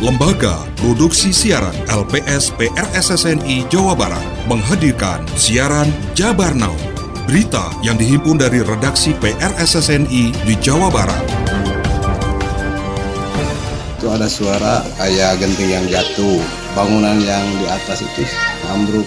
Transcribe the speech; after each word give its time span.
Lembaga 0.00 0.64
Produksi 0.80 1.28
Siaran 1.30 1.76
LPS 1.86 2.50
PRSSNI 2.56 3.68
Jawa 3.68 3.92
Barat 3.94 4.24
menghadirkan 4.48 5.22
siaran 5.36 5.86
Jabar 6.16 6.56
Now. 6.56 6.72
Berita 7.28 7.70
yang 7.84 7.94
dihimpun 8.00 8.40
dari 8.40 8.64
redaksi 8.64 9.14
PRSSNI 9.20 10.24
di 10.42 10.54
Jawa 10.58 10.88
Barat. 10.90 11.20
Itu 14.00 14.08
ada 14.08 14.26
suara 14.26 14.80
kayak 14.96 15.38
genting 15.38 15.68
yang 15.68 15.86
jatuh, 15.86 16.40
bangunan 16.72 17.20
yang 17.20 17.44
di 17.60 17.68
atas 17.68 18.00
itu 18.00 18.24
ambruk. 18.72 19.06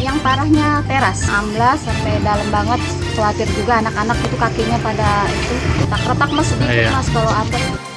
Yang 0.00 0.18
parahnya 0.24 0.80
teras, 0.88 1.28
amblas 1.28 1.78
sampai 1.84 2.18
dalam 2.24 2.48
banget. 2.48 2.80
Khawatir 3.14 3.46
juga 3.52 3.84
anak-anak 3.84 4.16
itu 4.24 4.36
kakinya 4.40 4.80
pada 4.80 5.28
itu 5.28 5.54
retak-retak 5.84 6.30
mas 6.32 6.46
sedikit 6.48 6.74
Iya. 6.74 6.90
mas 6.90 7.08
kalau 7.12 7.30
ambles. 7.30 7.91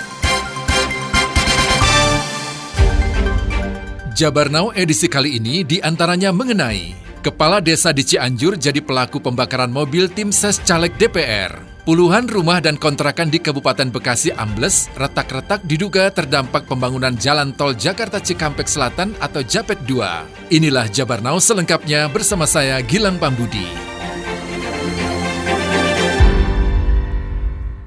Jabar 4.16 4.48
Now 4.48 4.72
edisi 4.72 5.12
kali 5.12 5.36
ini 5.36 5.68
di 5.68 5.84
antaranya 5.84 6.32
mengenai 6.32 6.96
Kepala 7.20 7.60
Desa 7.60 7.92
di 7.92 8.00
Cianjur 8.00 8.56
jadi 8.56 8.80
pelaku 8.80 9.20
pembakaran 9.20 9.68
mobil 9.68 10.08
tim 10.08 10.32
ses 10.32 10.56
caleg 10.64 10.96
DPR. 10.96 11.52
Puluhan 11.84 12.32
rumah 12.32 12.64
dan 12.64 12.80
kontrakan 12.80 13.28
di 13.28 13.44
Kabupaten 13.44 13.92
Bekasi 13.92 14.32
ambles, 14.32 14.88
retak-retak 14.96 15.68
diduga 15.68 16.08
terdampak 16.16 16.64
pembangunan 16.64 17.12
jalan 17.20 17.52
tol 17.52 17.76
Jakarta 17.76 18.24
Cikampek 18.24 18.72
Selatan 18.72 19.18
atau 19.20 19.44
JAPEK 19.44 19.84
2. 19.84 20.54
Inilah 20.54 20.88
Jabar 20.88 21.20
Now 21.20 21.36
selengkapnya 21.42 22.08
bersama 22.08 22.48
saya 22.48 22.80
Gilang 22.86 23.20
Pambudi. 23.20 23.68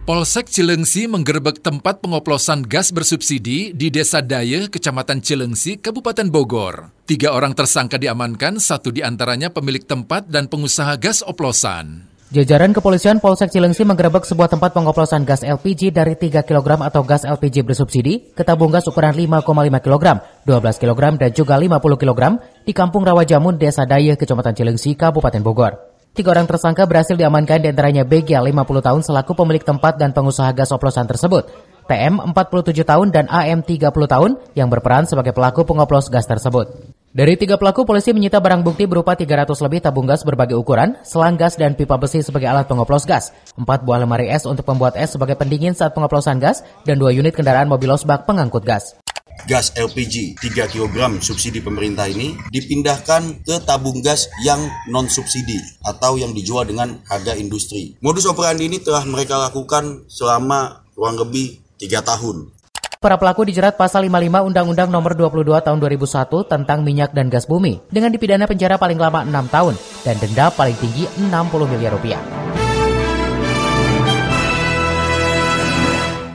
Polsek 0.09 0.49
Cilengsi 0.49 1.05
menggerebek 1.05 1.61
tempat 1.61 2.01
pengoplosan 2.01 2.65
gas 2.65 2.97
bersubsidi 2.97 3.77
di 3.77 3.93
Desa 3.93 4.25
Daya, 4.25 4.65
Kecamatan 4.65 5.21
Cilengsi, 5.21 5.77
Kabupaten 5.77 6.33
Bogor. 6.33 6.97
Tiga 7.05 7.37
orang 7.37 7.53
tersangka 7.53 8.01
diamankan, 8.01 8.57
satu 8.57 8.89
di 8.89 9.05
antaranya 9.05 9.53
pemilik 9.53 9.85
tempat 9.85 10.25
dan 10.33 10.49
pengusaha 10.49 10.97
gas 10.97 11.21
oplosan. 11.21 12.09
Jajaran 12.33 12.73
kepolisian 12.73 13.21
Polsek 13.21 13.53
Cilengsi 13.53 13.85
menggerebek 13.85 14.25
sebuah 14.25 14.49
tempat 14.49 14.73
pengoplosan 14.73 15.29
gas 15.29 15.45
LPG 15.45 15.93
dari 15.93 16.17
3 16.17 16.41
kg 16.41 16.89
atau 16.89 17.05
gas 17.05 17.29
LPG 17.29 17.69
bersubsidi 17.69 18.33
ke 18.33 18.41
tabung 18.49 18.73
gas 18.73 18.89
ukuran 18.89 19.13
5,5 19.13 19.45
kg, 19.77 20.05
12 20.49 20.83
kg 20.89 21.01
dan 21.21 21.31
juga 21.37 21.61
50 21.61 22.01
kg 22.01 22.21
di 22.65 22.73
Kampung 22.73 23.05
Rawajamun, 23.05 23.61
Desa 23.61 23.85
Daya, 23.85 24.17
Kecamatan 24.17 24.57
Cilengsi, 24.57 24.97
Kabupaten 24.97 25.45
Bogor. 25.45 25.88
Tiga 26.19 26.35
orang 26.35 26.51
tersangka 26.51 26.83
berhasil 26.83 27.15
diamankan 27.15 27.63
di 27.63 27.71
antaranya 27.71 28.03
BG 28.03 28.35
50 28.35 28.51
tahun 28.59 29.07
selaku 29.07 29.39
pemilik 29.39 29.63
tempat 29.63 30.03
dan 30.03 30.11
pengusaha 30.11 30.51
gas 30.51 30.75
oplosan 30.75 31.07
tersebut. 31.07 31.47
TM 31.87 32.19
47 32.35 32.75
tahun 32.83 33.15
dan 33.15 33.31
AM 33.31 33.63
30 33.63 33.87
tahun 33.87 34.35
yang 34.59 34.67
berperan 34.67 35.07
sebagai 35.07 35.31
pelaku 35.31 35.63
pengoplos 35.63 36.11
gas 36.11 36.27
tersebut. 36.27 36.91
Dari 37.15 37.39
tiga 37.39 37.55
pelaku, 37.55 37.87
polisi 37.87 38.11
menyita 38.11 38.43
barang 38.43 38.67
bukti 38.67 38.91
berupa 38.91 39.15
300 39.15 39.47
lebih 39.63 39.79
tabung 39.79 40.11
gas 40.11 40.27
berbagai 40.27 40.59
ukuran, 40.59 40.99
selang 41.07 41.39
gas 41.39 41.55
dan 41.55 41.79
pipa 41.79 41.95
besi 41.95 42.19
sebagai 42.19 42.51
alat 42.51 42.67
pengoplos 42.67 43.07
gas, 43.07 43.31
empat 43.55 43.87
buah 43.87 44.03
lemari 44.03 44.27
es 44.27 44.43
untuk 44.43 44.67
pembuat 44.67 44.99
es 44.99 45.15
sebagai 45.15 45.39
pendingin 45.39 45.79
saat 45.79 45.95
pengoplosan 45.95 46.43
gas, 46.43 46.67
dan 46.83 46.99
dua 46.99 47.15
unit 47.15 47.31
kendaraan 47.31 47.71
mobil 47.71 47.95
losbak 47.95 48.27
pengangkut 48.27 48.67
gas. 48.67 48.99
Gas 49.47 49.71
LPG 49.79 50.41
3 50.41 50.73
kg 50.73 51.21
subsidi 51.23 51.63
pemerintah 51.63 52.11
ini 52.11 52.35
dipindahkan 52.51 53.45
ke 53.47 53.63
tabung 53.63 54.03
gas 54.03 54.27
yang 54.43 54.59
non 54.91 55.07
subsidi 55.07 55.61
atau 55.87 56.19
yang 56.19 56.35
dijual 56.35 56.67
dengan 56.67 56.99
harga 57.07 57.39
industri. 57.39 57.95
Modus 58.03 58.27
operandi 58.27 58.67
ini 58.67 58.83
telah 58.83 59.07
mereka 59.07 59.39
lakukan 59.39 60.09
selama 60.11 60.83
kurang 60.97 61.21
lebih 61.21 61.63
3 61.79 62.03
tahun. 62.03 62.59
Para 62.99 63.15
pelaku 63.15 63.47
dijerat 63.47 63.79
pasal 63.79 64.11
55 64.11 64.51
Undang-Undang 64.51 64.91
Nomor 64.91 65.15
22 65.15 65.47
Tahun 65.63 65.79
2001 65.79 66.51
tentang 66.51 66.83
minyak 66.83 67.15
dan 67.15 67.31
gas 67.31 67.47
bumi 67.47 67.79
dengan 67.95 68.11
dipidana 68.11 68.51
penjara 68.51 68.75
paling 68.75 68.99
lama 68.99 69.23
6 69.23 69.55
tahun 69.55 69.75
dan 70.03 70.15
denda 70.19 70.51
paling 70.51 70.75
tinggi 70.83 71.07
60 71.15 71.31
miliar 71.71 71.95
rupiah. 71.95 72.38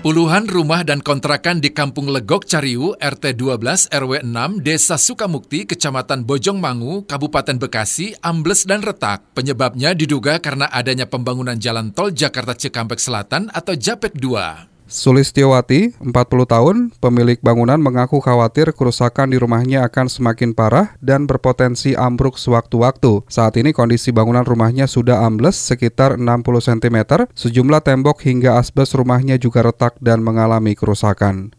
Puluhan 0.04 0.52
rumah 0.52 0.84
dan 0.84 1.00
kontrakan 1.00 1.64
di 1.64 1.72
Kampung 1.72 2.12
Legok 2.12 2.44
Cariu, 2.44 2.92
RT 3.00 3.40
12 3.40 3.88
RW 3.88 4.28
6, 4.28 4.60
Desa 4.60 5.00
Sukamukti, 5.00 5.64
Kecamatan 5.64 6.28
Bojongmangu, 6.28 7.08
Kabupaten 7.08 7.56
Bekasi, 7.56 8.12
ambles 8.20 8.68
dan 8.68 8.84
retak. 8.84 9.24
Penyebabnya 9.32 9.96
diduga 9.96 10.44
karena 10.44 10.68
adanya 10.68 11.08
pembangunan 11.08 11.56
jalan 11.56 11.96
tol 11.96 12.12
Jakarta 12.12 12.52
Cikampek 12.52 13.00
Selatan 13.00 13.48
atau 13.56 13.80
JAPEK 13.80 14.20
2. 14.20 14.73
Sulistiowati, 14.94 15.98
40 16.06 16.46
tahun, 16.46 16.94
pemilik 17.02 17.42
bangunan 17.42 17.82
mengaku 17.82 18.22
khawatir 18.22 18.78
kerusakan 18.78 19.34
di 19.34 19.42
rumahnya 19.42 19.82
akan 19.90 20.06
semakin 20.06 20.54
parah 20.54 20.94
dan 21.02 21.26
berpotensi 21.26 21.98
ambruk 21.98 22.38
sewaktu-waktu. 22.38 23.26
Saat 23.26 23.58
ini 23.58 23.74
kondisi 23.74 24.14
bangunan 24.14 24.46
rumahnya 24.46 24.86
sudah 24.86 25.26
ambles 25.26 25.58
sekitar 25.58 26.22
60 26.22 26.46
cm, 26.46 27.26
sejumlah 27.34 27.82
tembok 27.82 28.22
hingga 28.22 28.62
asbes 28.62 28.94
rumahnya 28.94 29.42
juga 29.42 29.66
retak 29.66 29.98
dan 29.98 30.22
mengalami 30.22 30.78
kerusakan. 30.78 31.58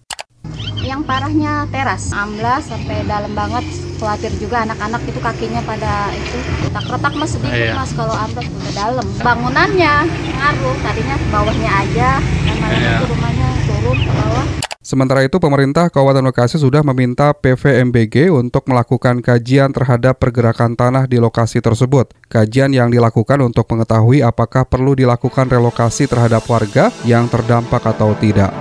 Yang 0.84 1.00
parahnya 1.08 1.64
teras, 1.72 2.12
amblas 2.12 2.68
sampai 2.68 3.02
dalam 3.08 3.32
banget. 3.32 3.64
Khawatir 3.96 4.36
juga 4.36 4.68
anak-anak 4.68 5.00
itu 5.08 5.16
kakinya 5.16 5.64
pada 5.64 6.12
itu 6.12 6.36
retak-retak 6.68 7.12
mas 7.16 7.30
sedikit 7.32 7.56
Iya. 7.56 7.72
mas 7.72 7.90
kalau 7.96 8.12
ambles 8.12 8.48
udah 8.52 8.72
dalam. 8.76 9.06
Bangunannya 9.24 9.94
ngaruh, 10.36 10.76
tadinya 10.84 11.16
bawahnya 11.32 11.70
aja, 11.72 12.10
lama-lama 12.20 12.76
Iya. 12.76 12.94
itu 13.00 13.06
rumahnya 13.08 13.48
turun 13.64 13.98
ke 14.04 14.12
bawah. 14.12 14.46
Sementara 14.84 15.24
itu, 15.24 15.40
pemerintah 15.40 15.88
Kabupaten 15.88 16.28
Bekasi 16.28 16.60
sudah 16.60 16.84
meminta 16.84 17.32
PVMBG 17.32 18.28
untuk 18.28 18.68
melakukan 18.68 19.24
kajian 19.24 19.72
terhadap 19.72 20.20
pergerakan 20.20 20.76
tanah 20.76 21.08
di 21.08 21.16
lokasi 21.16 21.64
tersebut. 21.64 22.12
Kajian 22.28 22.68
yang 22.76 22.92
dilakukan 22.92 23.40
untuk 23.40 23.64
mengetahui 23.72 24.20
apakah 24.20 24.68
perlu 24.68 24.92
dilakukan 24.92 25.48
relokasi 25.48 26.04
terhadap 26.04 26.44
warga 26.44 26.92
yang 27.08 27.24
terdampak 27.32 27.80
atau 27.80 28.12
tidak. 28.20 28.52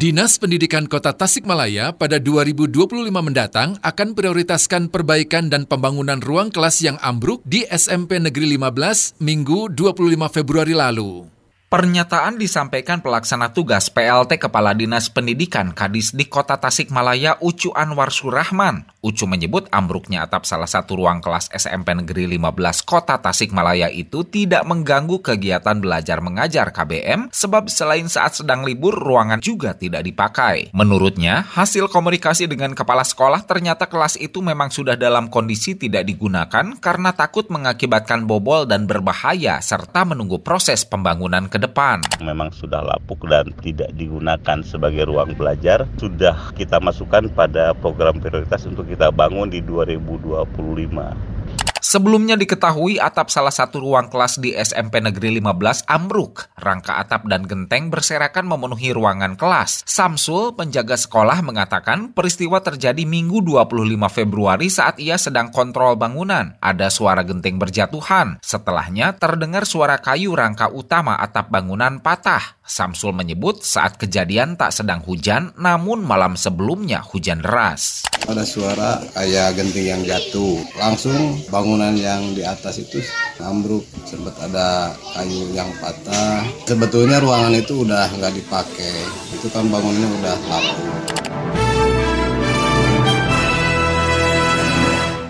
Dinas 0.00 0.40
Pendidikan 0.40 0.88
Kota 0.88 1.12
Tasikmalaya 1.12 1.92
pada 1.92 2.16
2025 2.16 3.12
mendatang 3.12 3.76
akan 3.84 4.16
prioritaskan 4.16 4.88
perbaikan 4.88 5.52
dan 5.52 5.68
pembangunan 5.68 6.16
ruang 6.24 6.48
kelas 6.48 6.80
yang 6.80 6.96
ambruk 7.04 7.44
di 7.44 7.68
SMP 7.68 8.16
Negeri 8.16 8.56
15 8.56 9.20
Minggu 9.20 9.68
25 9.68 10.32
Februari 10.32 10.72
lalu. 10.72 11.39
Pernyataan 11.70 12.34
disampaikan 12.34 12.98
pelaksana 12.98 13.54
tugas 13.54 13.94
PLT 13.94 14.42
Kepala 14.42 14.74
Dinas 14.74 15.06
Pendidikan 15.06 15.70
Kadis 15.70 16.10
di 16.10 16.26
Kota 16.26 16.58
Tasikmalaya 16.58 17.38
Ucu 17.38 17.70
Anwar 17.70 18.10
Surahman. 18.10 18.90
Ucu 19.06 19.30
menyebut 19.30 19.70
ambruknya 19.70 20.26
atap 20.26 20.50
salah 20.50 20.66
satu 20.66 20.98
ruang 20.98 21.22
kelas 21.22 21.46
SMP 21.54 21.94
Negeri 21.94 22.26
15 22.26 22.82
Kota 22.82 23.22
Tasikmalaya 23.22 23.86
itu 23.86 24.26
tidak 24.26 24.66
mengganggu 24.66 25.22
kegiatan 25.22 25.78
belajar 25.78 26.18
mengajar 26.18 26.74
KBM 26.74 27.30
sebab 27.30 27.70
selain 27.70 28.10
saat 28.10 28.34
sedang 28.34 28.66
libur 28.66 28.98
ruangan 28.98 29.38
juga 29.38 29.70
tidak 29.78 30.02
dipakai. 30.02 30.74
Menurutnya, 30.74 31.46
hasil 31.54 31.86
komunikasi 31.86 32.50
dengan 32.50 32.74
kepala 32.74 33.06
sekolah 33.06 33.46
ternyata 33.46 33.86
kelas 33.86 34.18
itu 34.18 34.42
memang 34.42 34.74
sudah 34.74 34.98
dalam 34.98 35.30
kondisi 35.30 35.78
tidak 35.78 36.02
digunakan 36.02 36.74
karena 36.82 37.14
takut 37.14 37.46
mengakibatkan 37.46 38.26
bobol 38.26 38.66
dan 38.66 38.90
berbahaya 38.90 39.62
serta 39.62 40.02
menunggu 40.02 40.42
proses 40.42 40.82
pembangunan 40.82 41.46
ke 41.46 41.59
depan. 41.60 42.00
memang 42.24 42.48
sudah 42.50 42.80
lapuk 42.80 43.28
dan 43.28 43.52
tidak 43.60 43.92
digunakan 43.94 44.58
sebagai 44.64 45.06
ruang 45.06 45.36
belajar 45.36 45.84
sudah 46.00 46.52
kita 46.56 46.80
masukkan 46.80 47.28
pada 47.32 47.76
program 47.76 48.16
prioritas 48.18 48.64
untuk 48.64 48.88
kita 48.88 49.12
bangun 49.12 49.52
di 49.52 49.60
2025. 49.60 51.39
Sebelumnya 51.80 52.36
diketahui 52.36 53.00
atap 53.00 53.32
salah 53.32 53.52
satu 53.52 53.80
ruang 53.80 54.12
kelas 54.12 54.36
di 54.36 54.52
SMP 54.52 55.00
Negeri 55.00 55.40
15 55.40 55.88
ambruk. 55.88 56.52
Rangka 56.60 57.00
atap 57.00 57.24
dan 57.24 57.48
genteng 57.48 57.88
berserakan 57.88 58.44
memenuhi 58.46 58.92
ruangan 58.92 59.34
kelas. 59.40 59.82
Samsul, 59.88 60.52
penjaga 60.52 61.00
sekolah 61.00 61.40
mengatakan 61.40 62.12
peristiwa 62.12 62.60
terjadi 62.60 63.08
Minggu 63.08 63.40
25 63.40 63.96
Februari 64.12 64.68
saat 64.68 65.00
ia 65.00 65.16
sedang 65.16 65.48
kontrol 65.48 65.96
bangunan. 65.96 66.60
Ada 66.60 66.92
suara 66.92 67.24
genteng 67.24 67.56
berjatuhan. 67.56 68.44
Setelahnya 68.44 69.16
terdengar 69.16 69.64
suara 69.64 69.96
kayu 69.98 70.36
rangka 70.36 70.68
utama 70.68 71.16
atap 71.16 71.48
bangunan 71.48 71.98
patah. 72.04 72.60
Samsul 72.70 73.10
menyebut 73.10 73.66
saat 73.66 73.98
kejadian 73.98 74.54
tak 74.54 74.70
sedang 74.70 75.02
hujan, 75.02 75.50
namun 75.58 76.06
malam 76.06 76.38
sebelumnya 76.38 77.02
hujan 77.02 77.42
deras. 77.42 78.06
Ada 78.30 78.46
suara 78.46 79.02
kayak 79.10 79.58
genting 79.58 79.90
yang 79.90 80.02
jatuh. 80.06 80.62
Langsung 80.78 81.42
bangunan 81.70 81.94
yang 81.94 82.34
di 82.34 82.42
atas 82.42 82.82
itu 82.82 82.98
ambruk. 83.38 83.86
Sempat 84.02 84.34
ada 84.42 84.90
kayu 85.14 85.54
yang 85.54 85.70
patah. 85.78 86.42
Sebetulnya 86.66 87.22
ruangan 87.22 87.54
itu 87.54 87.86
udah 87.86 88.10
nggak 88.10 88.34
dipakai. 88.42 89.06
Itu 89.38 89.46
kan 89.54 89.70
bangunannya 89.70 90.08
udah 90.18 90.36
lapuk. 90.50 90.90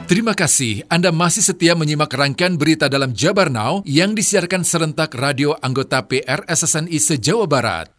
Terima 0.08 0.32
kasih 0.32 0.88
Anda 0.88 1.12
masih 1.12 1.44
setia 1.44 1.76
menyimak 1.76 2.08
rangkaian 2.08 2.56
berita 2.56 2.88
dalam 2.88 3.12
Jabar 3.12 3.52
Now 3.52 3.84
yang 3.84 4.16
disiarkan 4.16 4.64
serentak 4.64 5.12
radio 5.12 5.52
anggota 5.60 6.08
PR 6.08 6.48
SSNI 6.48 6.96
se-Jawa 6.96 7.44
Barat. 7.44 7.92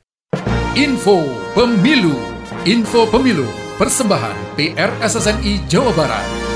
Info 0.73 1.21
Pemilu 1.53 2.17
Info 2.65 3.05
Pemilu 3.05 3.45
Persembahan 3.77 4.55
PR 4.55 4.91
SSNI 5.03 5.67
Jawa 5.67 5.91
Barat 5.91 6.50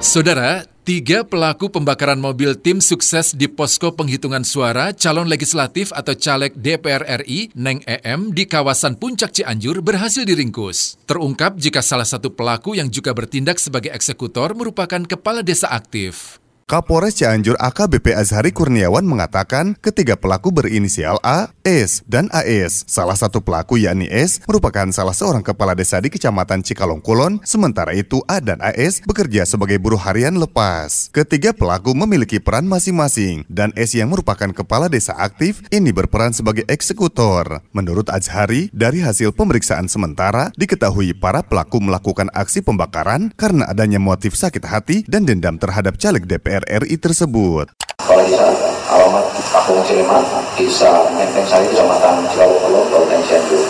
Saudara, 0.00 0.64
Tiga 0.84 1.24
pelaku 1.24 1.72
pembakaran 1.72 2.20
mobil 2.20 2.60
tim 2.60 2.76
sukses 2.76 3.32
di 3.32 3.48
posko 3.48 3.96
penghitungan 3.96 4.44
suara 4.44 4.92
calon 4.92 5.24
legislatif 5.24 5.88
atau 5.96 6.12
caleg 6.12 6.52
DPR 6.52 7.24
RI 7.24 7.56
Neng 7.56 7.80
EM 7.88 8.36
di 8.36 8.44
kawasan 8.44 9.00
Puncak 9.00 9.32
Cianjur 9.32 9.80
berhasil 9.80 10.28
diringkus. 10.28 11.00
Terungkap 11.08 11.56
jika 11.56 11.80
salah 11.80 12.04
satu 12.04 12.36
pelaku 12.36 12.76
yang 12.76 12.92
juga 12.92 13.16
bertindak 13.16 13.56
sebagai 13.56 13.96
eksekutor 13.96 14.52
merupakan 14.52 15.00
kepala 15.08 15.40
desa 15.40 15.72
aktif. 15.72 16.36
Kapolres 16.68 17.16
Cianjur 17.16 17.56
AKBP 17.56 18.12
Azhari 18.12 18.52
Kurniawan 18.52 19.08
mengatakan 19.08 19.72
ketiga 19.80 20.20
pelaku 20.20 20.52
berinisial 20.52 21.16
A, 21.24 21.48
S, 21.64 22.04
dan 22.04 22.28
AS. 22.28 22.84
Salah 22.84 23.16
satu 23.16 23.40
pelaku 23.40 23.80
yakni 23.80 24.04
S 24.12 24.44
merupakan 24.44 24.84
salah 24.92 25.16
seorang 25.16 25.40
kepala 25.40 25.72
desa 25.72 25.96
di 25.96 26.12
Kecamatan 26.12 26.60
Cikalong 26.60 27.00
Kulon, 27.00 27.40
sementara 27.40 27.96
itu 27.96 28.20
A 28.28 28.44
dan 28.44 28.60
AS 28.60 29.00
bekerja 29.00 29.48
sebagai 29.48 29.80
buruh 29.80 29.96
harian 29.96 30.36
lepas. 30.36 31.08
Ketiga 31.08 31.56
pelaku 31.56 31.96
memiliki 31.96 32.36
peran 32.36 32.68
masing-masing 32.68 33.48
dan 33.48 33.72
S 33.80 33.96
yang 33.96 34.12
merupakan 34.12 34.52
kepala 34.52 34.92
desa 34.92 35.16
aktif 35.16 35.64
ini 35.72 35.88
berperan 35.88 36.36
sebagai 36.36 36.68
eksekutor. 36.68 37.64
Menurut 37.72 38.12
Azhari, 38.12 38.68
dari 38.76 39.00
hasil 39.00 39.32
pemeriksaan 39.32 39.88
sementara 39.88 40.52
diketahui 40.60 41.16
para 41.16 41.40
pelaku 41.40 41.80
melakukan 41.80 42.28
aksi 42.36 42.60
pembakaran 42.60 43.32
karena 43.40 43.64
adanya 43.72 43.96
motif 43.96 44.36
sakit 44.36 44.68
hati 44.68 44.96
dan 45.08 45.24
dendam 45.24 45.56
terhadap 45.56 45.96
caleg 45.96 46.28
DPR 46.28 46.68
RI 46.84 47.00
tersebut. 47.00 47.72
Desa 48.04 48.73
alamat 49.04 49.26
Kampung 49.52 49.84
Cileman, 49.84 50.24
Desa 50.56 51.12
Menteng 51.12 51.44
Sari, 51.44 51.68
Kecamatan 51.68 52.24
Cilawolo, 52.32 52.88
Kabupaten 52.88 53.20
Cianjur. 53.28 53.60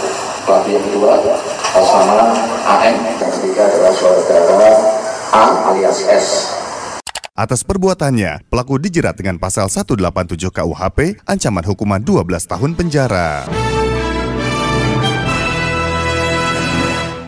Pelaku 0.47 0.69
yang 0.77 0.85
kedua 0.87 1.19
atas 1.19 1.91
nama 1.91 2.19
AM, 2.63 2.97
yang 3.03 3.33
ketiga 3.41 3.63
adalah 3.67 3.93
saudara 3.97 4.71
A 5.35 5.45
alias 5.75 6.07
S. 6.07 6.27
Atas 7.35 7.67
perbuatannya, 7.67 8.47
pelaku 8.47 8.79
dijerat 8.79 9.19
dengan 9.19 9.43
pasal 9.43 9.67
187 9.67 10.55
KUHP, 10.55 11.19
ancaman 11.27 11.67
hukuman 11.67 11.99
12 11.99 12.47
tahun 12.47 12.71
penjara. 12.79 13.51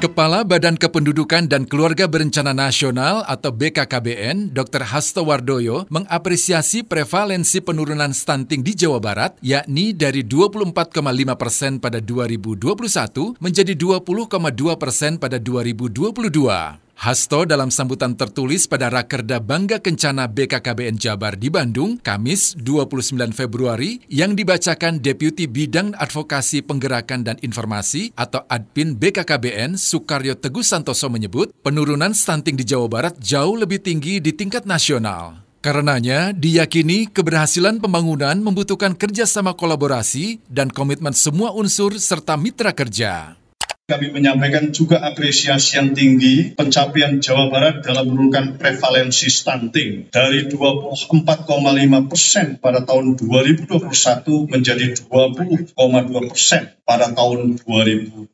Kepala 0.07 0.47
Badan 0.47 0.79
Kependudukan 0.79 1.51
dan 1.51 1.67
Keluarga 1.67 2.07
Berencana 2.07 2.55
Nasional 2.55 3.27
atau 3.27 3.51
BKKBN, 3.51 4.55
Dr. 4.55 4.87
Hasto 4.87 5.27
Wardoyo, 5.27 5.83
mengapresiasi 5.91 6.87
prevalensi 6.87 7.59
penurunan 7.59 8.15
stunting 8.15 8.63
di 8.63 8.79
Jawa 8.79 9.03
Barat, 9.03 9.35
yakni 9.43 9.91
dari 9.91 10.23
24,5 10.23 11.03
persen 11.35 11.83
pada 11.83 11.99
2021 11.99 13.35
menjadi 13.43 13.75
20,2 13.75 14.79
persen 14.79 15.19
pada 15.19 15.43
2022. 15.43 16.86
Hasto 16.97 17.45
dalam 17.45 17.69
sambutan 17.69 18.17
tertulis 18.17 18.65
pada 18.65 18.89
Rakerda 18.89 19.37
Bangga 19.37 19.85
Kencana 19.85 20.33
BKKBN 20.33 20.97
Jabar 20.97 21.37
di 21.37 21.53
Bandung, 21.53 22.01
Kamis 22.01 22.57
29 22.57 23.37
Februari, 23.37 24.01
yang 24.09 24.33
dibacakan 24.33 25.05
Deputi 25.05 25.45
Bidang 25.45 25.93
Advokasi 25.93 26.65
Penggerakan 26.65 27.21
dan 27.21 27.37
Informasi 27.45 28.17
atau 28.17 28.49
Adpin 28.49 28.97
BKKBN 28.97 29.77
Sukaryo 29.77 30.41
Teguh 30.41 30.65
Santoso 30.65 31.13
menyebut, 31.13 31.53
penurunan 31.61 32.17
stunting 32.17 32.57
di 32.57 32.65
Jawa 32.65 32.89
Barat 32.89 33.15
jauh 33.21 33.61
lebih 33.61 33.85
tinggi 33.85 34.17
di 34.17 34.33
tingkat 34.33 34.65
nasional. 34.65 35.45
Karenanya, 35.61 36.33
diyakini 36.33 37.13
keberhasilan 37.13 37.77
pembangunan 37.77 38.41
membutuhkan 38.41 38.97
kerjasama 38.97 39.53
kolaborasi 39.53 40.41
dan 40.49 40.73
komitmen 40.73 41.13
semua 41.13 41.53
unsur 41.53 41.93
serta 42.01 42.41
mitra 42.41 42.73
kerja. 42.73 43.37
Kami 43.87 44.11
menyampaikan 44.11 44.75
juga 44.75 44.99
apresiasi 44.99 45.79
yang 45.79 45.95
tinggi 45.95 46.59
pencapaian 46.59 47.23
Jawa 47.23 47.55
Barat 47.55 47.87
dalam 47.87 48.11
menurunkan 48.11 48.59
prevalensi 48.59 49.31
stunting 49.31 50.11
dari 50.11 50.51
24,5 50.51 51.07
persen 52.11 52.59
pada 52.59 52.83
tahun 52.83 53.15
2021 53.15 54.51
menjadi 54.51 54.91
20,2 55.07 55.79
persen 56.27 56.75
pada 56.83 57.15
tahun 57.15 57.63
2022. 57.63 58.27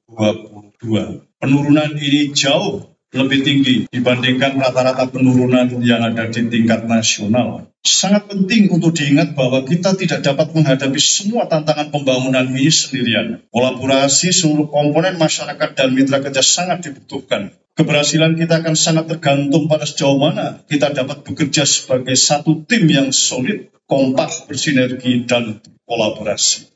Penurunan 1.36 1.90
ini 2.00 2.32
jauh 2.32 2.91
lebih 3.12 3.44
tinggi 3.44 3.76
dibandingkan 3.92 4.56
rata-rata 4.56 5.04
penurunan 5.12 5.68
yang 5.84 6.00
ada 6.00 6.32
di 6.32 6.48
tingkat 6.48 6.88
nasional. 6.88 7.68
Sangat 7.84 8.32
penting 8.32 8.72
untuk 8.72 8.96
diingat 8.96 9.36
bahwa 9.36 9.68
kita 9.68 9.92
tidak 10.00 10.24
dapat 10.24 10.56
menghadapi 10.56 10.96
semua 10.96 11.44
tantangan 11.44 11.92
pembangunan 11.92 12.48
ini 12.48 12.72
sendirian. 12.72 13.44
Kolaborasi 13.52 14.32
seluruh 14.32 14.72
komponen 14.72 15.20
masyarakat 15.20 15.76
dan 15.76 15.92
mitra 15.92 16.24
kerja 16.24 16.40
sangat 16.40 16.88
dibutuhkan. 16.88 17.52
Keberhasilan 17.76 18.36
kita 18.36 18.64
akan 18.64 18.76
sangat 18.76 19.12
tergantung 19.12 19.68
pada 19.68 19.84
sejauh 19.84 20.16
mana 20.16 20.60
kita 20.64 20.92
dapat 20.92 21.24
bekerja 21.24 21.68
sebagai 21.68 22.16
satu 22.16 22.64
tim 22.64 22.88
yang 22.88 23.12
solid, 23.12 23.72
kompak, 23.84 24.48
bersinergi, 24.48 25.24
dan 25.28 25.60
kolaborasi. 25.84 26.71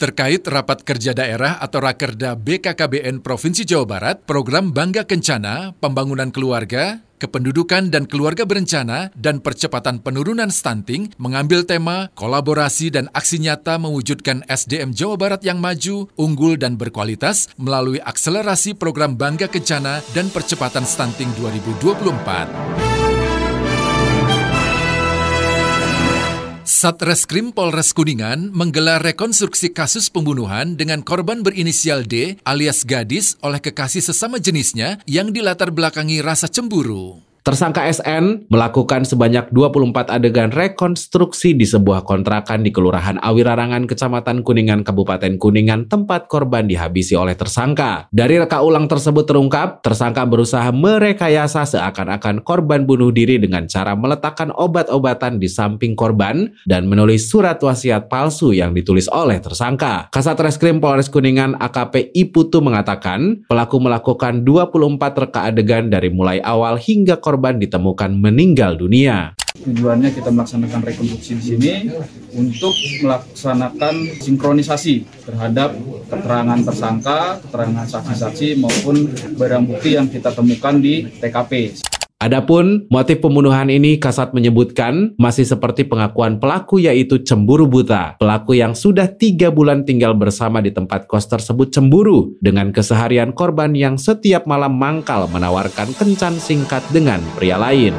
Terkait 0.00 0.40
rapat 0.48 0.80
kerja 0.80 1.12
daerah 1.12 1.60
atau 1.60 1.84
Rakerda 1.84 2.32
BKKBN 2.32 3.20
Provinsi 3.20 3.68
Jawa 3.68 3.84
Barat, 3.84 4.24
program 4.24 4.72
Bangga 4.72 5.04
Kencana, 5.04 5.76
Pembangunan 5.76 6.32
Keluarga, 6.32 7.04
Kependudukan 7.20 7.92
dan 7.92 8.08
Keluarga 8.08 8.48
Berencana, 8.48 9.12
dan 9.12 9.44
Percepatan 9.44 10.00
Penurunan 10.00 10.48
Stunting 10.48 11.12
mengambil 11.20 11.68
tema 11.68 12.08
kolaborasi 12.16 12.88
dan 12.88 13.12
aksi 13.12 13.44
nyata 13.44 13.76
mewujudkan 13.76 14.40
SDM 14.48 14.96
Jawa 14.96 15.20
Barat 15.20 15.44
yang 15.44 15.60
maju, 15.60 16.08
unggul, 16.16 16.56
dan 16.56 16.80
berkualitas 16.80 17.52
melalui 17.60 18.00
akselerasi 18.00 18.80
program 18.80 19.20
Bangga 19.20 19.52
Kencana 19.52 20.00
dan 20.16 20.32
Percepatan 20.32 20.88
Stunting 20.88 21.28
2024. 21.36 23.09
Satreskrim 26.80 27.52
Polres 27.52 27.92
Kuningan 27.92 28.56
menggelar 28.56 29.04
rekonstruksi 29.04 29.68
kasus 29.68 30.08
pembunuhan 30.08 30.80
dengan 30.80 31.04
korban 31.04 31.44
berinisial 31.44 32.08
D 32.08 32.40
alias 32.40 32.88
gadis 32.88 33.36
oleh 33.44 33.60
kekasih 33.60 34.00
sesama 34.00 34.40
jenisnya 34.40 34.96
yang 35.04 35.28
dilatar 35.28 35.76
belakangi 35.76 36.24
rasa 36.24 36.48
cemburu. 36.48 37.29
Tersangka 37.40 37.88
SN 37.88 38.52
melakukan 38.52 39.08
sebanyak 39.08 39.48
24 39.48 40.12
adegan 40.12 40.52
rekonstruksi 40.52 41.56
di 41.56 41.64
sebuah 41.64 42.04
kontrakan 42.04 42.60
di 42.60 42.68
Kelurahan 42.68 43.16
Awirarangan, 43.16 43.88
Kecamatan 43.88 44.44
Kuningan, 44.44 44.84
Kabupaten 44.84 45.40
Kuningan, 45.40 45.88
tempat 45.88 46.28
korban 46.28 46.68
dihabisi 46.68 47.16
oleh 47.16 47.32
tersangka. 47.32 48.12
Dari 48.12 48.36
reka 48.36 48.60
ulang 48.60 48.92
tersebut 48.92 49.24
terungkap, 49.24 49.80
tersangka 49.80 50.28
berusaha 50.28 50.68
merekayasa 50.68 51.64
seakan-akan 51.64 52.44
korban 52.44 52.84
bunuh 52.84 53.08
diri 53.08 53.40
dengan 53.40 53.64
cara 53.64 53.96
meletakkan 53.96 54.52
obat-obatan 54.52 55.40
di 55.40 55.48
samping 55.48 55.96
korban 55.96 56.52
dan 56.68 56.92
menulis 56.92 57.32
surat 57.32 57.56
wasiat 57.56 58.12
palsu 58.12 58.52
yang 58.52 58.76
ditulis 58.76 59.08
oleh 59.08 59.40
tersangka. 59.40 60.12
Kasat 60.12 60.36
Reskrim 60.36 60.76
Polres 60.76 61.08
Kuningan 61.08 61.56
AKP 61.56 62.12
Iputu 62.12 62.60
mengatakan, 62.60 63.48
pelaku 63.48 63.80
melakukan 63.80 64.44
24 64.44 65.24
reka 65.24 65.48
adegan 65.48 65.88
dari 65.88 66.12
mulai 66.12 66.44
awal 66.44 66.76
hingga 66.76 67.16
korban 67.16 67.28
korban 67.30 67.62
ditemukan 67.62 68.10
meninggal 68.10 68.74
dunia. 68.74 69.38
Tujuannya 69.62 70.10
kita 70.10 70.34
melaksanakan 70.34 70.82
rekonstruksi 70.82 71.38
di 71.38 71.44
sini 71.46 71.72
untuk 72.34 72.74
melaksanakan 73.06 74.18
sinkronisasi 74.18 75.06
terhadap 75.22 75.78
keterangan 76.10 76.58
tersangka, 76.66 77.38
keterangan 77.46 77.86
saksi-saksi 77.86 78.58
maupun 78.58 79.14
barang 79.38 79.62
bukti 79.70 79.94
yang 79.94 80.10
kita 80.10 80.34
temukan 80.34 80.74
di 80.74 81.06
TKP. 81.22 81.78
Adapun 82.20 82.84
motif 82.92 83.24
pembunuhan 83.24 83.72
ini 83.72 83.96
Kasat 83.96 84.36
menyebutkan 84.36 85.16
masih 85.16 85.48
seperti 85.48 85.88
pengakuan 85.88 86.36
pelaku 86.36 86.76
yaitu 86.76 87.24
cemburu 87.24 87.64
buta. 87.64 88.20
Pelaku 88.20 88.60
yang 88.60 88.76
sudah 88.76 89.08
tiga 89.08 89.48
bulan 89.48 89.88
tinggal 89.88 90.12
bersama 90.12 90.60
di 90.60 90.68
tempat 90.68 91.08
kos 91.08 91.24
tersebut 91.32 91.72
cemburu 91.72 92.36
dengan 92.44 92.76
keseharian 92.76 93.32
korban 93.32 93.72
yang 93.72 93.96
setiap 93.96 94.44
malam 94.44 94.76
mangkal 94.76 95.32
menawarkan 95.32 95.96
kencan 95.96 96.36
singkat 96.36 96.84
dengan 96.92 97.24
pria 97.40 97.56
lain. 97.56 97.96